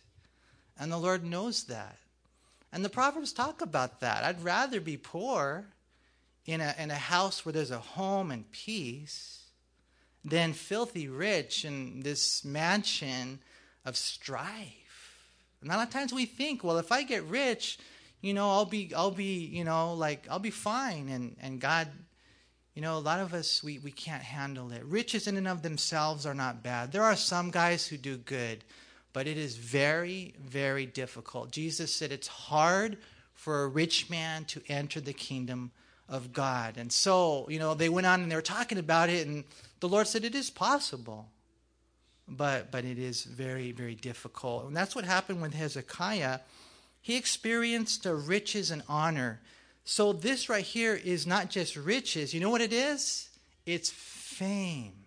[0.80, 1.98] And the Lord knows that.
[2.72, 4.24] And the Proverbs talk about that.
[4.24, 5.68] I'd rather be poor
[6.46, 9.44] in a, in a house where there's a home and peace
[10.24, 13.40] than filthy rich in this mansion
[13.86, 15.32] of strife.
[15.62, 17.78] And a lot of times we think, well, if I get rich,
[18.22, 21.10] you know, I'll be, I'll be, you know, like, I'll be fine.
[21.10, 21.88] And, and God,
[22.74, 24.84] you know, a lot of us, we, we can't handle it.
[24.84, 26.92] Riches in and of themselves are not bad.
[26.92, 28.64] There are some guys who do good,
[29.16, 31.50] but it is very, very difficult.
[31.50, 32.98] Jesus said it's hard
[33.34, 35.72] for a rich man to enter the kingdom
[36.10, 36.76] of God.
[36.76, 39.46] And so, you know, they went on and they were talking about it, and
[39.80, 41.30] the Lord said it is possible.
[42.28, 44.66] But but it is very, very difficult.
[44.66, 46.40] And that's what happened with Hezekiah.
[47.00, 49.40] He experienced the riches and honor.
[49.86, 52.34] So, this right here is not just riches.
[52.34, 53.30] You know what it is?
[53.66, 55.06] It's fame.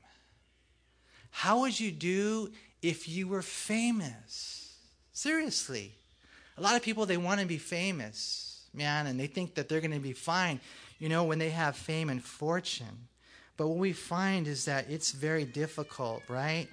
[1.30, 4.74] How would you do if you were famous?
[5.12, 5.92] Seriously.
[6.56, 9.80] A lot of people, they want to be famous, man, and they think that they're
[9.80, 10.60] going to be fine,
[10.98, 13.08] you know, when they have fame and fortune.
[13.56, 16.68] But what we find is that it's very difficult, right?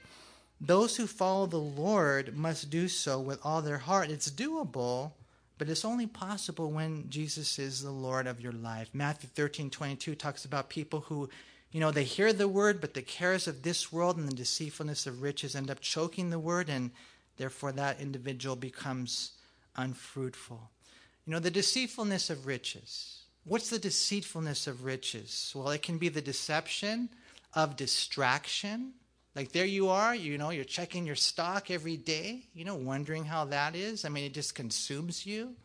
[0.61, 4.09] Those who follow the Lord must do so with all their heart.
[4.09, 5.11] It's doable,
[5.57, 8.89] but it's only possible when Jesus is the Lord of your life.
[8.93, 11.29] Matthew 13, 22 talks about people who,
[11.71, 15.07] you know, they hear the word, but the cares of this world and the deceitfulness
[15.07, 16.91] of riches end up choking the word, and
[17.37, 19.31] therefore that individual becomes
[19.75, 20.69] unfruitful.
[21.25, 23.23] You know, the deceitfulness of riches.
[23.43, 25.51] What's the deceitfulness of riches?
[25.55, 27.09] Well, it can be the deception
[27.53, 28.93] of distraction
[29.35, 33.25] Like there you are, you know, you're checking your stock every day, you know, wondering
[33.25, 34.05] how that is.
[34.05, 35.55] I mean, it just consumes you.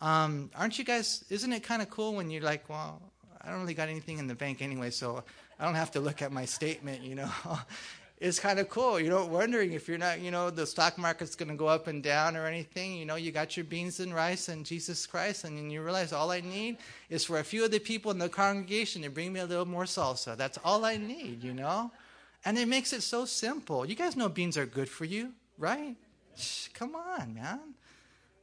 [0.00, 3.00] Um, aren't you guys, isn't it kind of cool when you're like, well,
[3.42, 5.24] I don't really got anything in the bank anyway, so
[5.58, 7.30] I don't have to look at my statement, you know.
[8.18, 11.34] it's kind of cool, you know, wondering if you're not, you know, the stock market's
[11.34, 12.96] going to go up and down or anything.
[12.96, 16.12] You know, you got your beans and rice and Jesus Christ, and then you realize
[16.12, 16.78] all I need
[17.10, 19.66] is for a few of the people in the congregation to bring me a little
[19.66, 20.36] more salsa.
[20.36, 21.90] That's all I need, you know.
[22.44, 23.84] And it makes it so simple.
[23.84, 25.96] You guys know beans are good for you, right?
[26.36, 27.60] Shh, come on, man.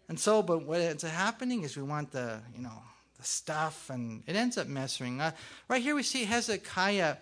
[0.09, 2.83] And so, but what ends up happening is we want the, you know,
[3.25, 5.21] stuff, and it ends up messing.
[5.67, 7.17] Right here we see Hezekiah.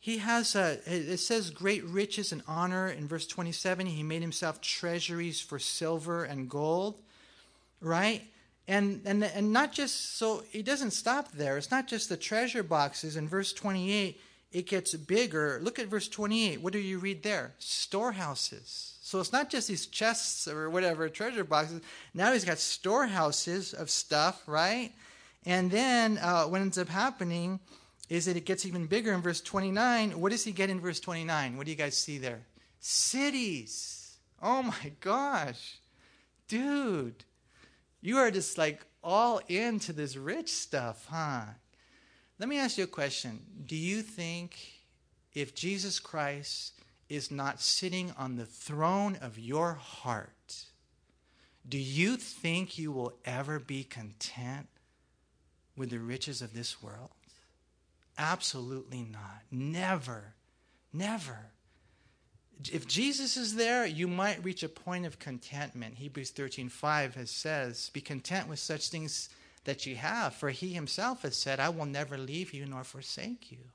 [0.00, 3.86] He has, a, it says, great riches and honor in verse 27.
[3.86, 6.98] He made himself treasuries for silver and gold,
[7.80, 8.22] right?
[8.68, 11.56] And, and, and not just, so he doesn't stop there.
[11.56, 13.16] It's not just the treasure boxes.
[13.16, 14.20] In verse 28,
[14.52, 15.58] it gets bigger.
[15.62, 16.60] Look at verse 28.
[16.60, 17.54] What do you read there?
[17.58, 18.98] Storehouses.
[19.02, 21.80] So it's not just these chests or whatever, treasure boxes.
[22.12, 24.92] Now he's got storehouses of stuff, right?
[25.48, 27.58] And then uh, what ends up happening
[28.10, 30.20] is that it gets even bigger in verse 29.
[30.20, 31.56] What does he get in verse 29?
[31.56, 32.42] What do you guys see there?
[32.80, 34.18] Cities.
[34.42, 35.78] Oh my gosh.
[36.48, 37.24] Dude,
[38.02, 41.44] you are just like all into this rich stuff, huh?
[42.38, 43.40] Let me ask you a question.
[43.64, 44.58] Do you think
[45.32, 46.74] if Jesus Christ
[47.08, 50.64] is not sitting on the throne of your heart,
[51.66, 54.68] do you think you will ever be content
[55.78, 57.10] with the riches of this world?
[58.18, 59.42] Absolutely not.
[59.50, 60.34] Never.
[60.92, 61.50] Never.
[62.72, 65.98] If Jesus is there, you might reach a point of contentment.
[65.98, 69.28] Hebrews 13:5 has says, "Be content with such things
[69.64, 73.52] that you have, for he himself has said, I will never leave you nor forsake
[73.52, 73.70] you."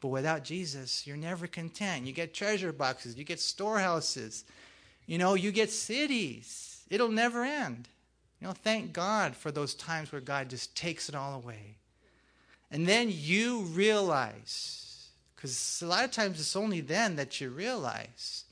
[0.00, 2.06] But without Jesus, you're never content.
[2.06, 4.44] You get treasure boxes, you get storehouses,
[5.06, 6.84] you know, you get cities.
[6.88, 7.88] It'll never end.
[8.40, 11.76] You know, thank God for those times where God just takes it all away.
[12.70, 18.44] And then you realize, because a lot of times it's only then that you realize.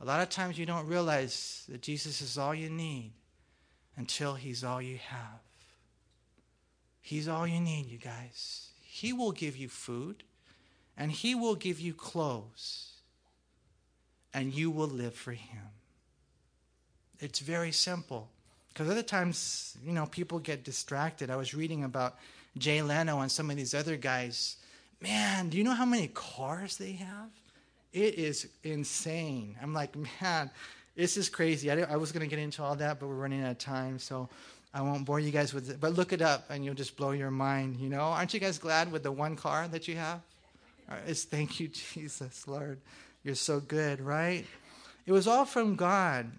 [0.00, 3.12] A lot of times you don't realize that Jesus is all you need
[3.96, 5.40] until He's all you have.
[7.00, 8.70] He's all you need, you guys.
[8.82, 10.22] He will give you food
[10.96, 12.92] and He will give you clothes
[14.32, 15.62] and you will live for Him.
[17.18, 18.30] It's very simple.
[18.76, 21.30] Because other times, you know, people get distracted.
[21.30, 22.18] I was reading about
[22.58, 24.56] Jay Leno and some of these other guys.
[25.00, 27.30] Man, do you know how many cars they have?
[27.94, 29.56] It is insane.
[29.62, 30.50] I'm like, man,
[30.94, 31.70] this is crazy.
[31.70, 33.98] I, I was going to get into all that, but we're running out of time,
[33.98, 34.28] so
[34.74, 35.80] I won't bore you guys with it.
[35.80, 37.78] But look it up, and you'll just blow your mind.
[37.78, 40.20] You know, aren't you guys glad with the one car that you have?
[41.06, 42.78] It's thank you, Jesus, Lord.
[43.24, 44.44] You're so good, right?
[45.06, 46.30] It was all from God.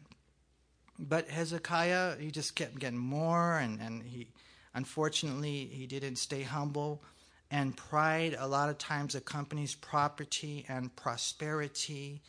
[0.99, 4.27] But Hezekiah, he just kept getting more, and, and he,
[4.73, 7.03] unfortunately, he didn't stay humble.
[7.49, 12.21] And pride, a lot of times, accompanies property and prosperity.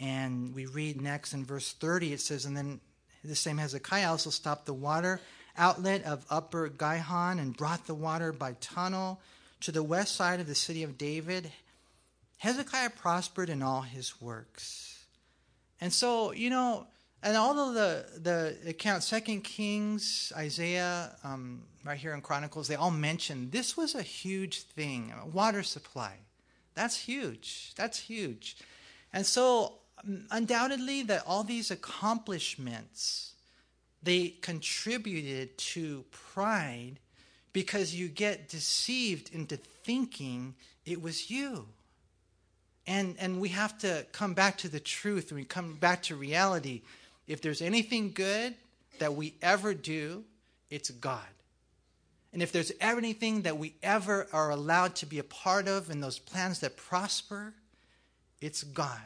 [0.00, 2.80] And we read next in verse 30, it says, And then
[3.24, 5.20] the same Hezekiah also stopped the water
[5.56, 9.20] outlet of Upper Gihon and brought the water by tunnel
[9.60, 11.50] to the west side of the city of David.
[12.38, 15.04] Hezekiah prospered in all his works.
[15.80, 16.86] And so, you know,
[17.24, 22.76] and all of the the accounts, Second Kings, Isaiah, um, right here in Chronicles, they
[22.76, 25.12] all mention this was a huge thing.
[25.32, 26.18] Water supply,
[26.74, 27.72] that's huge.
[27.76, 28.56] That's huge.
[29.12, 33.32] And so, um, undoubtedly, that all these accomplishments
[34.02, 37.00] they contributed to pride
[37.54, 41.66] because you get deceived into thinking it was you.
[42.86, 46.16] And, and we have to come back to the truth and we come back to
[46.16, 46.82] reality
[47.26, 48.54] if there's anything good
[48.98, 50.24] that we ever do,
[50.70, 51.22] it's God.
[52.32, 56.00] And if there's anything that we ever are allowed to be a part of in
[56.00, 57.54] those plans that prosper,
[58.40, 58.98] it's God.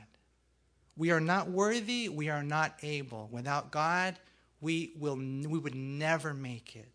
[0.97, 3.29] We are not worthy, we are not able.
[3.31, 4.19] Without God,
[4.61, 6.89] we, will, we would never make it.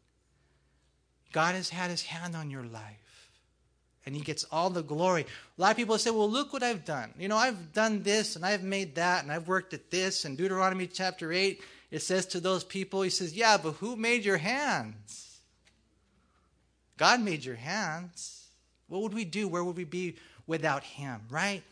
[1.31, 3.02] God has had his hand on your life
[4.05, 5.25] and he gets all the glory.
[5.57, 7.13] A lot of people say, well, look what I've done.
[7.17, 10.25] You know, I've done this and I've made that and I've worked at this.
[10.25, 11.61] And Deuteronomy chapter 8,
[11.91, 15.39] it says to those people, he says, yeah, but who made your hands?
[16.97, 18.47] God made your hands.
[18.87, 19.47] What would we do?
[19.47, 20.15] Where would we be
[20.47, 21.63] without him, right?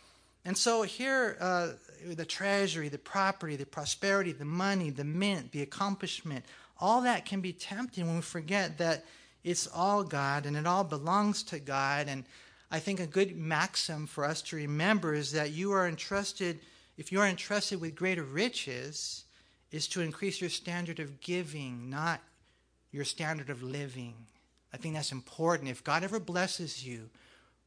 [0.46, 1.70] And so here, uh,
[2.08, 6.46] the treasury, the property, the prosperity, the money, the mint, the accomplishment,
[6.80, 9.06] all that can be tempting when we forget that
[9.44, 12.08] it's all God and it all belongs to God.
[12.08, 12.26] And
[12.70, 16.60] I think a good maxim for us to remember is that you are entrusted,
[16.98, 19.26] if you are entrusted with greater riches,
[19.72, 22.22] is to increase your standard of giving, not
[22.92, 24.14] your standard of living.
[24.74, 25.70] I think that's important.
[25.70, 27.10] If God ever blesses you,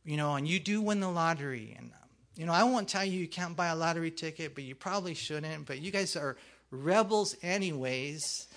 [0.04, 1.90] you know, and you do win the lottery, and,
[2.36, 5.14] you know, I won't tell you you can't buy a lottery ticket, but you probably
[5.14, 6.36] shouldn't, but you guys are
[6.70, 8.48] rebels, anyways.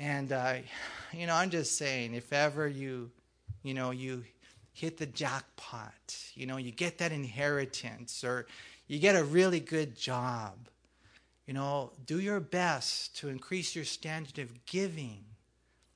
[0.00, 0.54] And, uh,
[1.12, 3.10] you know, I'm just saying, if ever you,
[3.62, 4.24] you know, you
[4.72, 8.46] hit the jackpot, you know, you get that inheritance, or
[8.88, 10.54] you get a really good job,
[11.46, 15.22] you know, do your best to increase your standard of giving,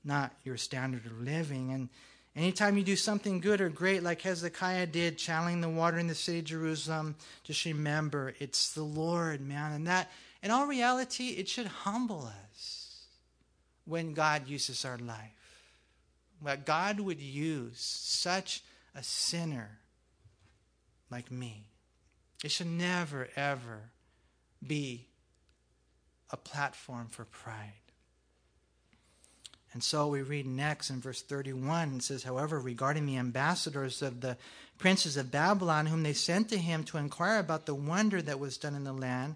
[0.05, 1.73] not your standard of living.
[1.73, 1.89] And
[2.37, 6.15] anytime you do something good or great, like Hezekiah did, channeling the water in the
[6.15, 9.73] city of Jerusalem, just remember it's the Lord, man.
[9.73, 10.11] And that,
[10.43, 12.74] in all reality, it should humble us
[13.85, 15.31] when God uses our life.
[16.43, 18.63] That God would use such
[18.95, 19.79] a sinner
[21.11, 21.65] like me.
[22.43, 23.91] It should never, ever
[24.67, 25.07] be
[26.31, 27.73] a platform for pride.
[29.73, 34.21] And so we read next in verse 31, it says, However, regarding the ambassadors of
[34.21, 34.37] the
[34.79, 38.57] princes of Babylon, whom they sent to him to inquire about the wonder that was
[38.57, 39.35] done in the land,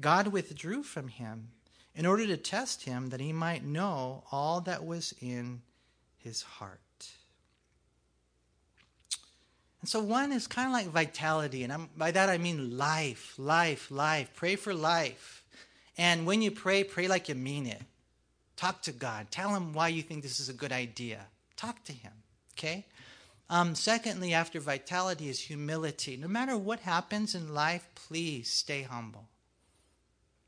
[0.00, 1.48] God withdrew from him
[1.94, 5.62] in order to test him that he might know all that was in
[6.16, 6.80] his heart.
[9.80, 13.34] And so one is kind of like vitality, and I'm, by that I mean life,
[13.36, 14.30] life, life.
[14.34, 15.44] Pray for life.
[15.98, 17.82] And when you pray, pray like you mean it.
[18.56, 19.26] Talk to God.
[19.30, 21.26] Tell Him why you think this is a good idea.
[21.56, 22.12] Talk to Him,
[22.56, 22.86] okay?
[23.50, 26.16] Um, secondly, after vitality is humility.
[26.16, 29.28] No matter what happens in life, please stay humble.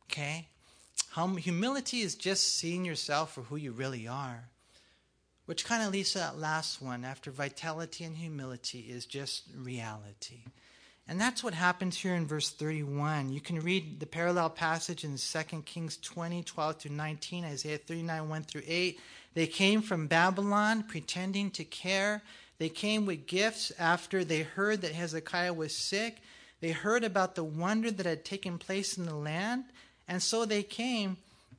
[0.04, 0.46] Okay?
[1.14, 4.48] Hum- humility is just seeing yourself for who you really are.
[5.46, 10.40] Which kind of leads to that last one after vitality and humility is just reality.
[11.06, 13.30] And that's what happens here in verse 31.
[13.30, 18.28] You can read the parallel passage in 2 Kings 20, 12 through 19, Isaiah 39,
[18.28, 19.00] 1 through 8.
[19.34, 22.22] They came from Babylon pretending to care.
[22.58, 26.22] They came with gifts after they heard that Hezekiah was sick.
[26.60, 29.66] They heard about the wonder that had taken place in the land.
[30.08, 31.16] And so they came.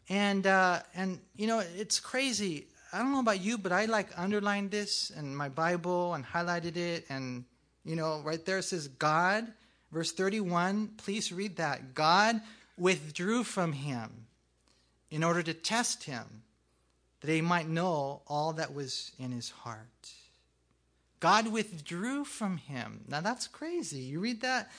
[0.09, 2.65] And, uh, and you know, it's crazy.
[2.93, 6.77] I don't know about you, but I like underlined this in my Bible and highlighted
[6.77, 7.05] it.
[7.09, 7.43] And,
[7.83, 9.47] you know, right there it says, God,
[9.91, 11.93] verse 31, please read that.
[11.93, 12.39] God
[12.77, 14.25] withdrew from him
[15.09, 16.25] in order to test him,
[17.21, 20.11] that he might know all that was in his heart.
[21.19, 23.01] God withdrew from him.
[23.07, 23.99] Now that's crazy.
[23.99, 24.69] You read that?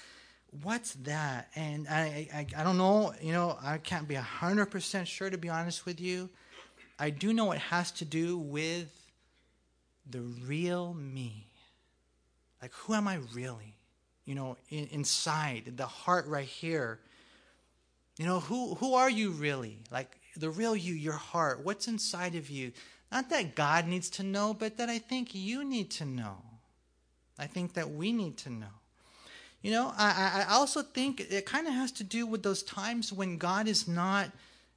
[0.62, 1.48] What's that?
[1.54, 3.12] And I, I, I don't know.
[3.20, 6.30] You know, I can't be 100% sure, to be honest with you.
[6.98, 8.90] I do know it has to do with
[10.08, 11.46] the real me.
[12.62, 13.74] Like, who am I really?
[14.24, 17.00] You know, in, inside, the heart right here.
[18.18, 19.78] You know, who, who are you really?
[19.90, 21.64] Like, the real you, your heart.
[21.64, 22.72] What's inside of you?
[23.12, 26.38] Not that God needs to know, but that I think you need to know.
[27.38, 28.66] I think that we need to know.
[29.66, 33.12] You know, I, I also think it kind of has to do with those times
[33.12, 34.30] when God is not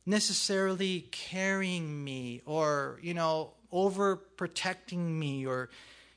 [0.07, 5.69] necessarily carrying me or, you know, overprotecting me or,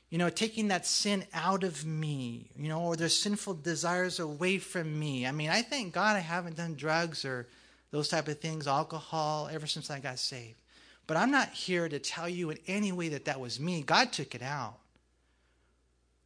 [0.09, 4.57] you know, taking that sin out of me, you know, or their sinful desires away
[4.57, 5.27] from me.
[5.27, 7.45] I mean, I thank God I haven't done drugs or
[7.91, 10.57] those type of things, alcohol, ever since I got saved.
[11.05, 13.83] But I'm not here to tell you in any way that that was me.
[13.83, 14.79] God took it out.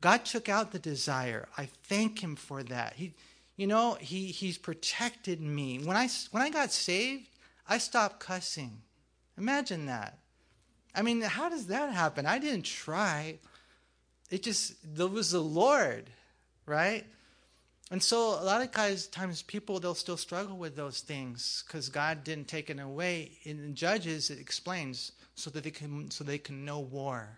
[0.02, 1.48] God took out the desire.
[1.58, 2.94] I thank Him for that.
[2.94, 3.14] He,
[3.56, 5.80] you know, He He's protected me.
[5.80, 7.30] When I when I got saved,
[7.68, 8.82] I stopped cussing.
[9.38, 10.20] Imagine that.
[10.96, 12.26] I mean, how does that happen?
[12.26, 13.38] I didn't try.
[14.32, 16.10] It just, there was the Lord,
[16.66, 17.06] right?
[17.92, 21.88] And so a lot of guys, times people, they'll still struggle with those things because
[21.88, 23.32] God didn't take it away.
[23.44, 27.38] In Judges, it explains so that they can, so they can know war.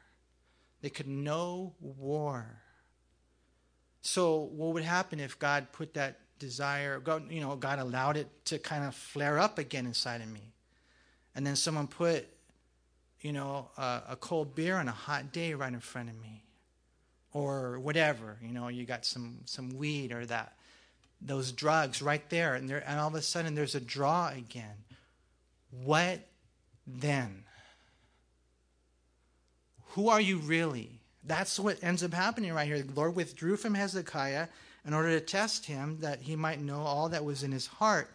[0.81, 2.61] They could know war.
[4.01, 8.27] So what would happen if God put that desire, God, you know, God allowed it
[8.45, 10.53] to kind of flare up again inside of me.
[11.35, 12.27] And then someone put,
[13.21, 16.43] you know, a, a cold beer on a hot day right in front of me.
[17.31, 20.53] Or whatever, you know, you got some, some weed or that,
[21.21, 24.85] those drugs right there, and, there, and all of a sudden there's a draw again.
[25.69, 26.25] What
[26.87, 27.43] then?
[29.89, 30.99] Who are you really?
[31.23, 32.81] That's what ends up happening right here.
[32.81, 34.47] The Lord withdrew from Hezekiah
[34.85, 38.09] in order to test him that he might know all that was in his heart.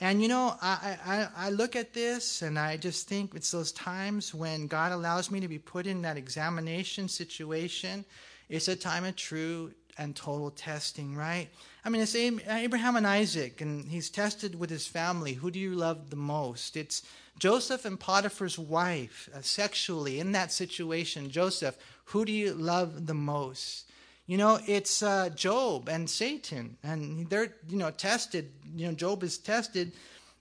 [0.00, 3.70] And you know, I, I, I look at this and I just think it's those
[3.72, 8.04] times when God allows me to be put in that examination situation
[8.48, 11.48] It's a time of true and total testing, right?
[11.84, 15.34] I mean, it's Abraham and Isaac, and he's tested with his family.
[15.34, 16.76] Who do you love the most?
[16.76, 17.02] It's
[17.38, 21.30] Joseph and Potiphar's wife, uh, sexually in that situation.
[21.30, 23.90] Joseph, who do you love the most?
[24.26, 28.52] You know, it's uh, Job and Satan, and they're you know tested.
[28.76, 29.92] You know, Job is tested.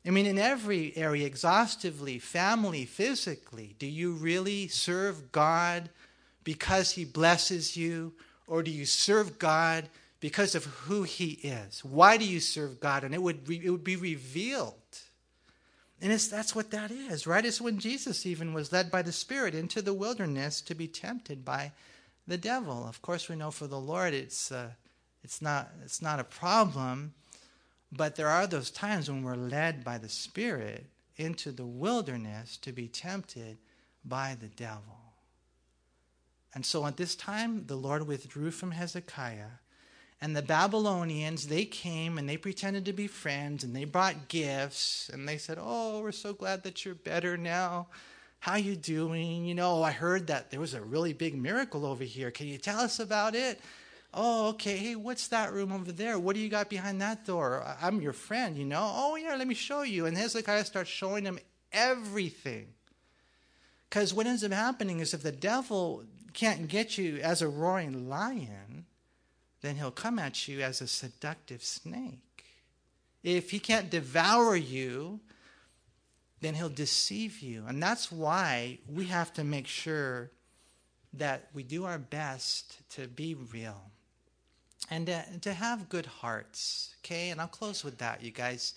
[0.05, 3.75] I mean, in every area, exhaustively, family, physically.
[3.79, 5.89] Do you really serve God
[6.43, 8.13] because He blesses you,
[8.45, 9.87] or do you serve God
[10.19, 11.83] because of who He is?
[11.83, 13.03] Why do you serve God?
[13.03, 14.73] And it would re- it would be revealed.
[16.01, 17.45] And it's, that's what that is, right?
[17.45, 21.43] It's when Jesus even was led by the Spirit into the wilderness to be tempted
[21.43, 21.73] by
[22.25, 22.87] the devil.
[22.87, 24.69] Of course, we know for the Lord it's, uh,
[25.23, 27.13] it's, not, it's not a problem,
[27.91, 30.85] but there are those times when we're led by the Spirit
[31.17, 33.57] into the wilderness to be tempted
[34.05, 34.99] by the devil.
[36.53, 39.59] And so at this time, the Lord withdrew from Hezekiah.
[40.21, 45.09] And the Babylonians, they came and they pretended to be friends and they brought gifts
[45.13, 47.87] and they said, "Oh, we're so glad that you're better now."
[48.39, 49.45] How you doing?
[49.45, 52.31] You know, I heard that there was a really big miracle over here.
[52.31, 53.59] Can you tell us about it?
[54.13, 54.77] Oh, okay.
[54.77, 56.17] Hey, what's that room over there?
[56.17, 57.63] What do you got behind that door?
[57.81, 58.91] I'm your friend, you know?
[58.93, 60.05] Oh, yeah, let me show you.
[60.05, 61.37] And Hezekiah starts showing him
[61.71, 62.67] everything.
[63.89, 66.03] Because what ends up happening is if the devil
[66.33, 68.68] can't get you as a roaring lion,
[69.61, 72.45] then he'll come at you as a seductive snake.
[73.23, 75.19] If he can't devour you,
[76.41, 77.65] then he'll deceive you.
[77.67, 80.31] And that's why we have to make sure
[81.13, 83.91] that we do our best to be real
[84.89, 86.95] and to, to have good hearts.
[87.03, 88.73] Okay, and I'll close with that, you guys.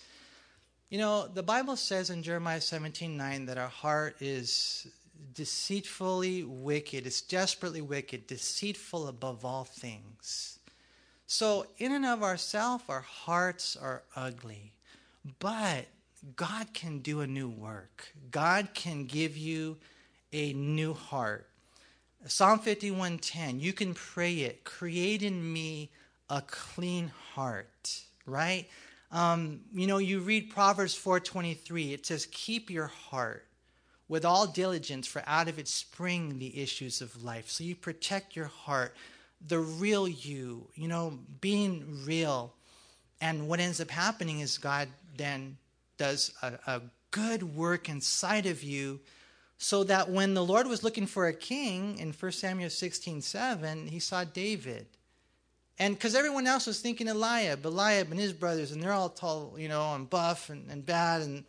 [0.89, 4.87] You know, the Bible says in Jeremiah 17 9 that our heart is
[5.33, 10.59] deceitfully wicked, it's desperately wicked, deceitful above all things.
[11.35, 14.71] So, in and of ourselves, our hearts are ugly.
[15.39, 15.87] But
[16.35, 18.13] God can do a new work.
[18.29, 19.77] God can give you
[20.31, 21.49] a new heart.
[22.27, 25.89] Psalm 51:10, you can pray it, create in me
[26.29, 28.69] a clean heart, right?
[29.09, 33.47] Um, you know, you read Proverbs 4:23, it says, "Keep your heart
[34.07, 38.35] with all diligence, for out of it spring the issues of life." So you protect
[38.35, 38.95] your heart,
[39.47, 42.53] the real you, you know, being real.
[43.21, 44.87] And what ends up happening is God
[45.17, 45.57] then
[45.97, 46.81] does a, a
[47.11, 48.99] good work inside of you
[49.57, 53.87] so that when the Lord was looking for a king in 1 Samuel 16 7,
[53.87, 54.87] he saw David.
[55.79, 59.55] And because everyone else was thinking Eliab, Eliab and his brothers, and they're all tall,
[59.57, 61.43] you know, and buff and, and bad and,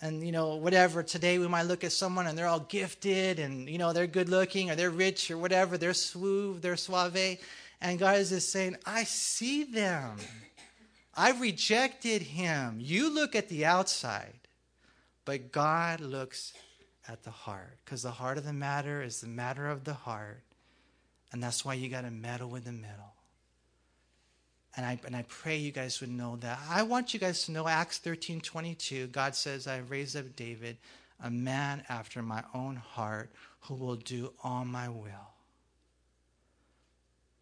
[0.00, 1.02] and, you know, whatever.
[1.02, 4.28] Today we might look at someone and they're all gifted and, you know, they're good
[4.28, 5.76] looking or they're rich or whatever.
[5.76, 7.38] They're suave, they're suave.
[7.80, 10.16] And God is just saying, I see them.
[11.14, 12.76] I rejected him.
[12.78, 14.38] You look at the outside,
[15.24, 16.52] but God looks
[17.08, 20.42] at the heart because the heart of the matter is the matter of the heart.
[21.32, 23.09] And that's why you got to meddle with the middle.
[24.76, 26.58] And I, and I pray you guys would know that.
[26.68, 29.08] I want you guys to know Acts 13 22.
[29.08, 30.76] God says, I raised up David,
[31.22, 33.30] a man after my own heart,
[33.62, 35.30] who will do all my will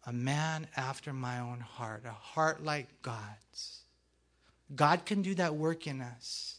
[0.09, 3.81] a man after my own heart, a heart like God's.
[4.75, 6.55] God can do that work in us.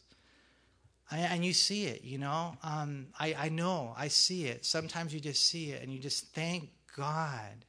[1.11, 2.57] And you see it, you know.
[2.63, 4.65] Um, I, I know, I see it.
[4.65, 7.65] Sometimes you just see it and you just thank God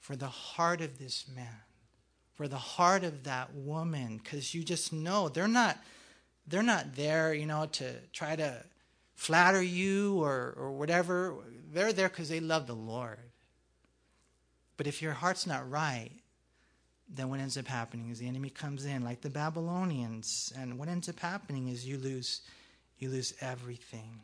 [0.00, 1.62] for the heart of this man,
[2.36, 5.78] for the heart of that woman, because you just know they're not
[6.46, 8.62] they're not there, you know, to try to
[9.14, 11.34] flatter you or, or whatever.
[11.72, 13.18] They're there because they love the Lord.
[14.76, 16.10] But if your heart's not right,
[17.08, 20.88] then what ends up happening is the enemy comes in like the Babylonians, and what
[20.88, 22.42] ends up happening is you lose
[22.98, 24.20] you lose everything.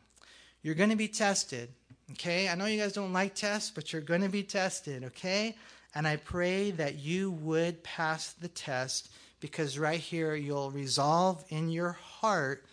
[0.61, 1.69] You're going to be tested,
[2.11, 2.47] okay?
[2.47, 5.55] I know you guys don't like tests, but you're going to be tested, okay?
[5.95, 11.69] And I pray that you would pass the test because right here you'll resolve in
[11.69, 12.65] your heart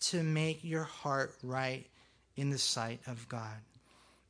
[0.00, 1.86] to make your heart right
[2.36, 3.56] in the sight of God.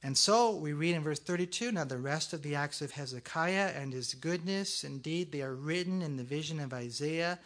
[0.03, 3.73] And so we read in verse 32 now the rest of the acts of Hezekiah
[3.75, 7.39] and his goodness, indeed, they are written in the vision of Isaiah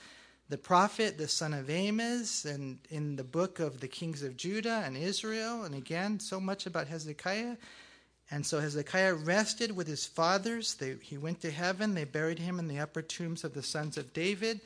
[0.53, 4.83] the prophet, the son of Amos, and in the book of the kings of Judah
[4.85, 5.65] and Israel.
[5.65, 7.57] And again, so much about Hezekiah.
[8.33, 10.75] And so Hezekiah rested with his fathers.
[10.75, 11.95] They, he went to heaven.
[11.95, 14.63] They buried him in the upper tombs of the sons of David.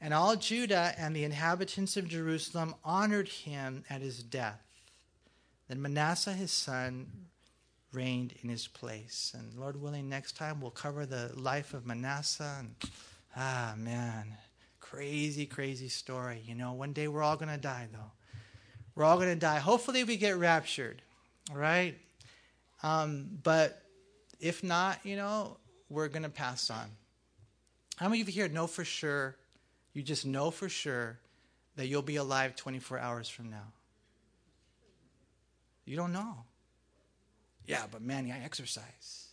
[0.00, 4.62] And all Judah and the inhabitants of Jerusalem honored him at his death.
[5.68, 7.06] Then Manasseh his son
[7.92, 9.34] reigned in his place.
[9.38, 12.56] And Lord willing, next time we'll cover the life of Manasseh.
[12.60, 12.74] And
[13.36, 14.38] ah, man,
[14.80, 16.42] crazy, crazy story.
[16.46, 18.12] You know, one day we're all going to die, though.
[18.94, 19.58] We're all going to die.
[19.58, 21.02] Hopefully, we get raptured,
[21.52, 21.98] right?
[22.82, 23.82] Um, but
[24.40, 25.58] if not, you know,
[25.88, 26.90] we're going to pass on.
[27.96, 29.36] How many of you here know for sure,
[29.92, 31.18] you just know for sure
[31.76, 33.72] that you'll be alive 24 hours from now?
[35.84, 36.36] You don't know.
[37.66, 39.28] Yeah, but Manny, I exercise.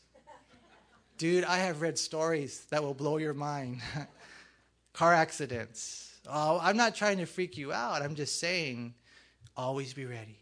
[1.17, 3.81] Dude, I have read stories that will blow your mind.
[4.93, 6.13] Car accidents.
[6.27, 8.01] Oh, I'm not trying to freak you out.
[8.01, 8.93] I'm just saying,
[9.57, 10.37] always be ready.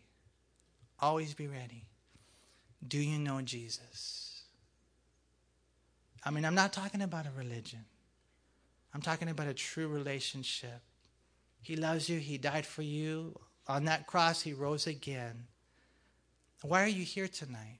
[1.00, 1.86] Always be ready.
[2.86, 4.42] Do you know Jesus?
[6.24, 7.86] I mean, I'm not talking about a religion.
[8.94, 10.82] I'm talking about a true relationship.
[11.62, 12.20] He loves you.
[12.20, 13.40] He died for you.
[13.68, 15.46] On that cross, He rose again.
[16.62, 17.80] Why are you here tonight?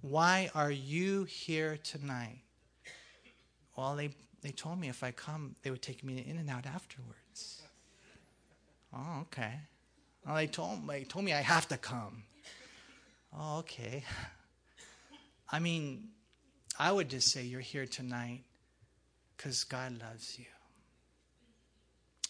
[0.00, 2.40] Why are you here tonight?
[3.76, 4.10] Well, they,
[4.42, 7.62] they told me if I come, they would take me In-N-Out afterwards.
[8.94, 9.54] Oh, okay.
[10.24, 12.22] Well, they told, they told me I have to come.
[13.36, 14.04] Oh, okay.
[15.50, 16.08] I mean,
[16.78, 18.42] I would just say you're here tonight
[19.36, 20.46] because God loves you.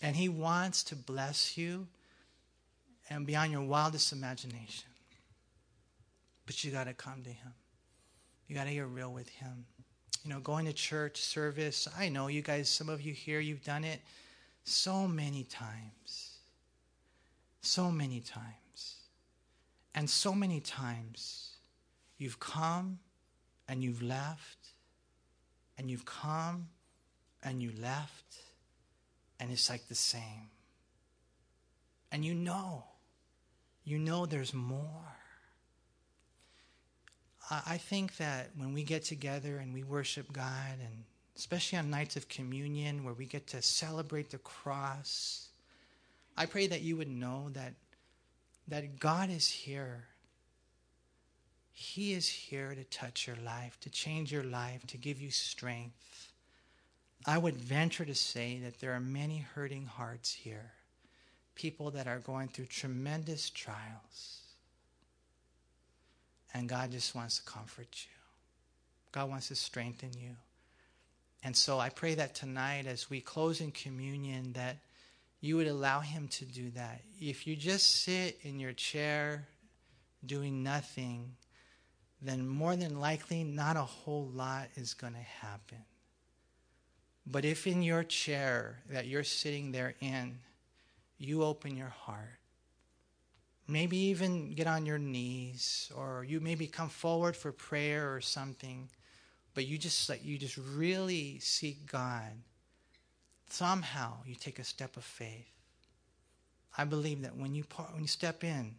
[0.03, 1.87] And He wants to bless you
[3.11, 4.91] and beyond your wildest imagination.
[6.47, 7.53] But you got to come to Him.
[8.49, 9.65] You got to get real with Him.
[10.25, 13.65] You know, going to church service, I know you guys, some of you here, you've
[13.65, 14.01] done it
[14.65, 16.39] so many times.
[17.61, 18.64] So many times.
[19.95, 21.51] And so many times
[22.19, 22.99] you've come
[23.69, 24.59] and you've left,
[25.79, 26.69] and you've come
[27.43, 28.37] and you left,
[29.41, 30.51] and it's like the same.
[32.13, 32.85] And you know,
[33.85, 35.17] you know there's more.
[37.51, 41.05] I think that when we get together and we worship God, and
[41.37, 45.49] especially on nights of communion where we get to celebrate the cross,
[46.37, 47.75] I pray that you would know that,
[48.69, 50.05] that God is here.
[51.73, 56.33] He is here to touch your life, to change your life, to give you strength.
[57.27, 60.73] I would venture to say that there are many hurting hearts here,
[61.55, 64.41] people that are going through tremendous trials.
[66.53, 68.15] And God just wants to comfort you.
[69.11, 70.37] God wants to strengthen you.
[71.43, 74.79] And so I pray that tonight, as we close in communion, that
[75.45, 77.03] you would allow Him to do that.
[77.21, 79.47] If you just sit in your chair
[80.25, 81.37] doing nothing,
[82.23, 85.85] then more than likely not a whole lot is going to happen.
[87.27, 90.39] But if in your chair that you're sitting there in,
[91.19, 92.39] you open your heart,
[93.69, 98.89] maybe even get on your knees, or you maybe come forward for prayer or something,
[99.53, 102.33] but you just you just really seek God.
[103.55, 105.47] Somehow you take a step of faith.
[106.77, 108.75] I believe that when you part, when you step in,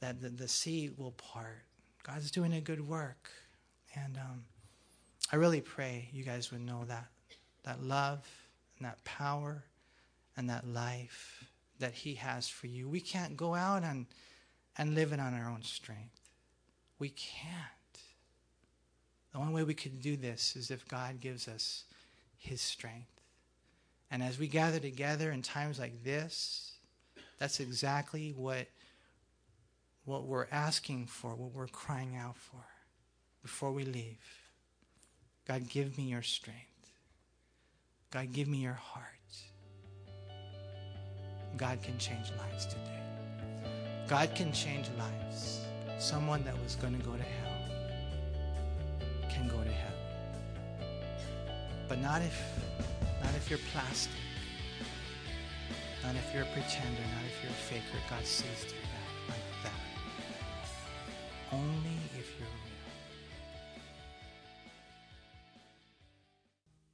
[0.00, 1.64] that the, the sea will part.
[2.02, 3.30] God's doing a good work,
[3.94, 4.44] and um,
[5.30, 7.04] I really pray you guys would know that
[7.64, 8.26] that love
[8.78, 9.62] and that power
[10.38, 11.44] and that life
[11.78, 12.88] that He has for you.
[12.88, 14.06] We can't go out and,
[14.78, 16.30] and live it on our own strength.
[16.98, 17.98] We can't.
[19.34, 21.84] The only way we can do this is if God gives us
[22.38, 23.11] His strength.
[24.12, 26.72] And as we gather together in times like this,
[27.38, 28.66] that's exactly what,
[30.04, 32.62] what we're asking for, what we're crying out for
[33.40, 34.18] before we leave.
[35.48, 36.58] God, give me your strength.
[38.10, 39.06] God, give me your heart.
[41.56, 43.00] God can change lives today.
[44.08, 45.64] God can change lives.
[45.98, 47.56] Someone that was going to go to hell
[49.30, 49.98] can go to heaven.
[51.88, 52.38] But not if
[53.22, 54.12] not if you're plastic.
[56.02, 57.98] Not if you're a pretender, not if you're a faker.
[58.10, 59.72] God sees through that like that.
[61.52, 62.72] Only if you're real.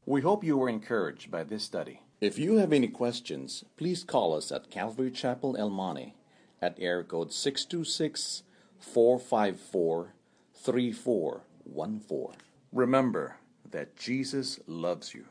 [0.05, 2.01] We hope you were encouraged by this study.
[2.21, 6.15] If you have any questions, please call us at Calvary Chapel El Monte
[6.61, 8.43] at air code 626
[8.81, 10.15] 454
[10.55, 12.41] 3414.
[12.73, 13.37] Remember
[13.71, 15.27] that Jesus loves you.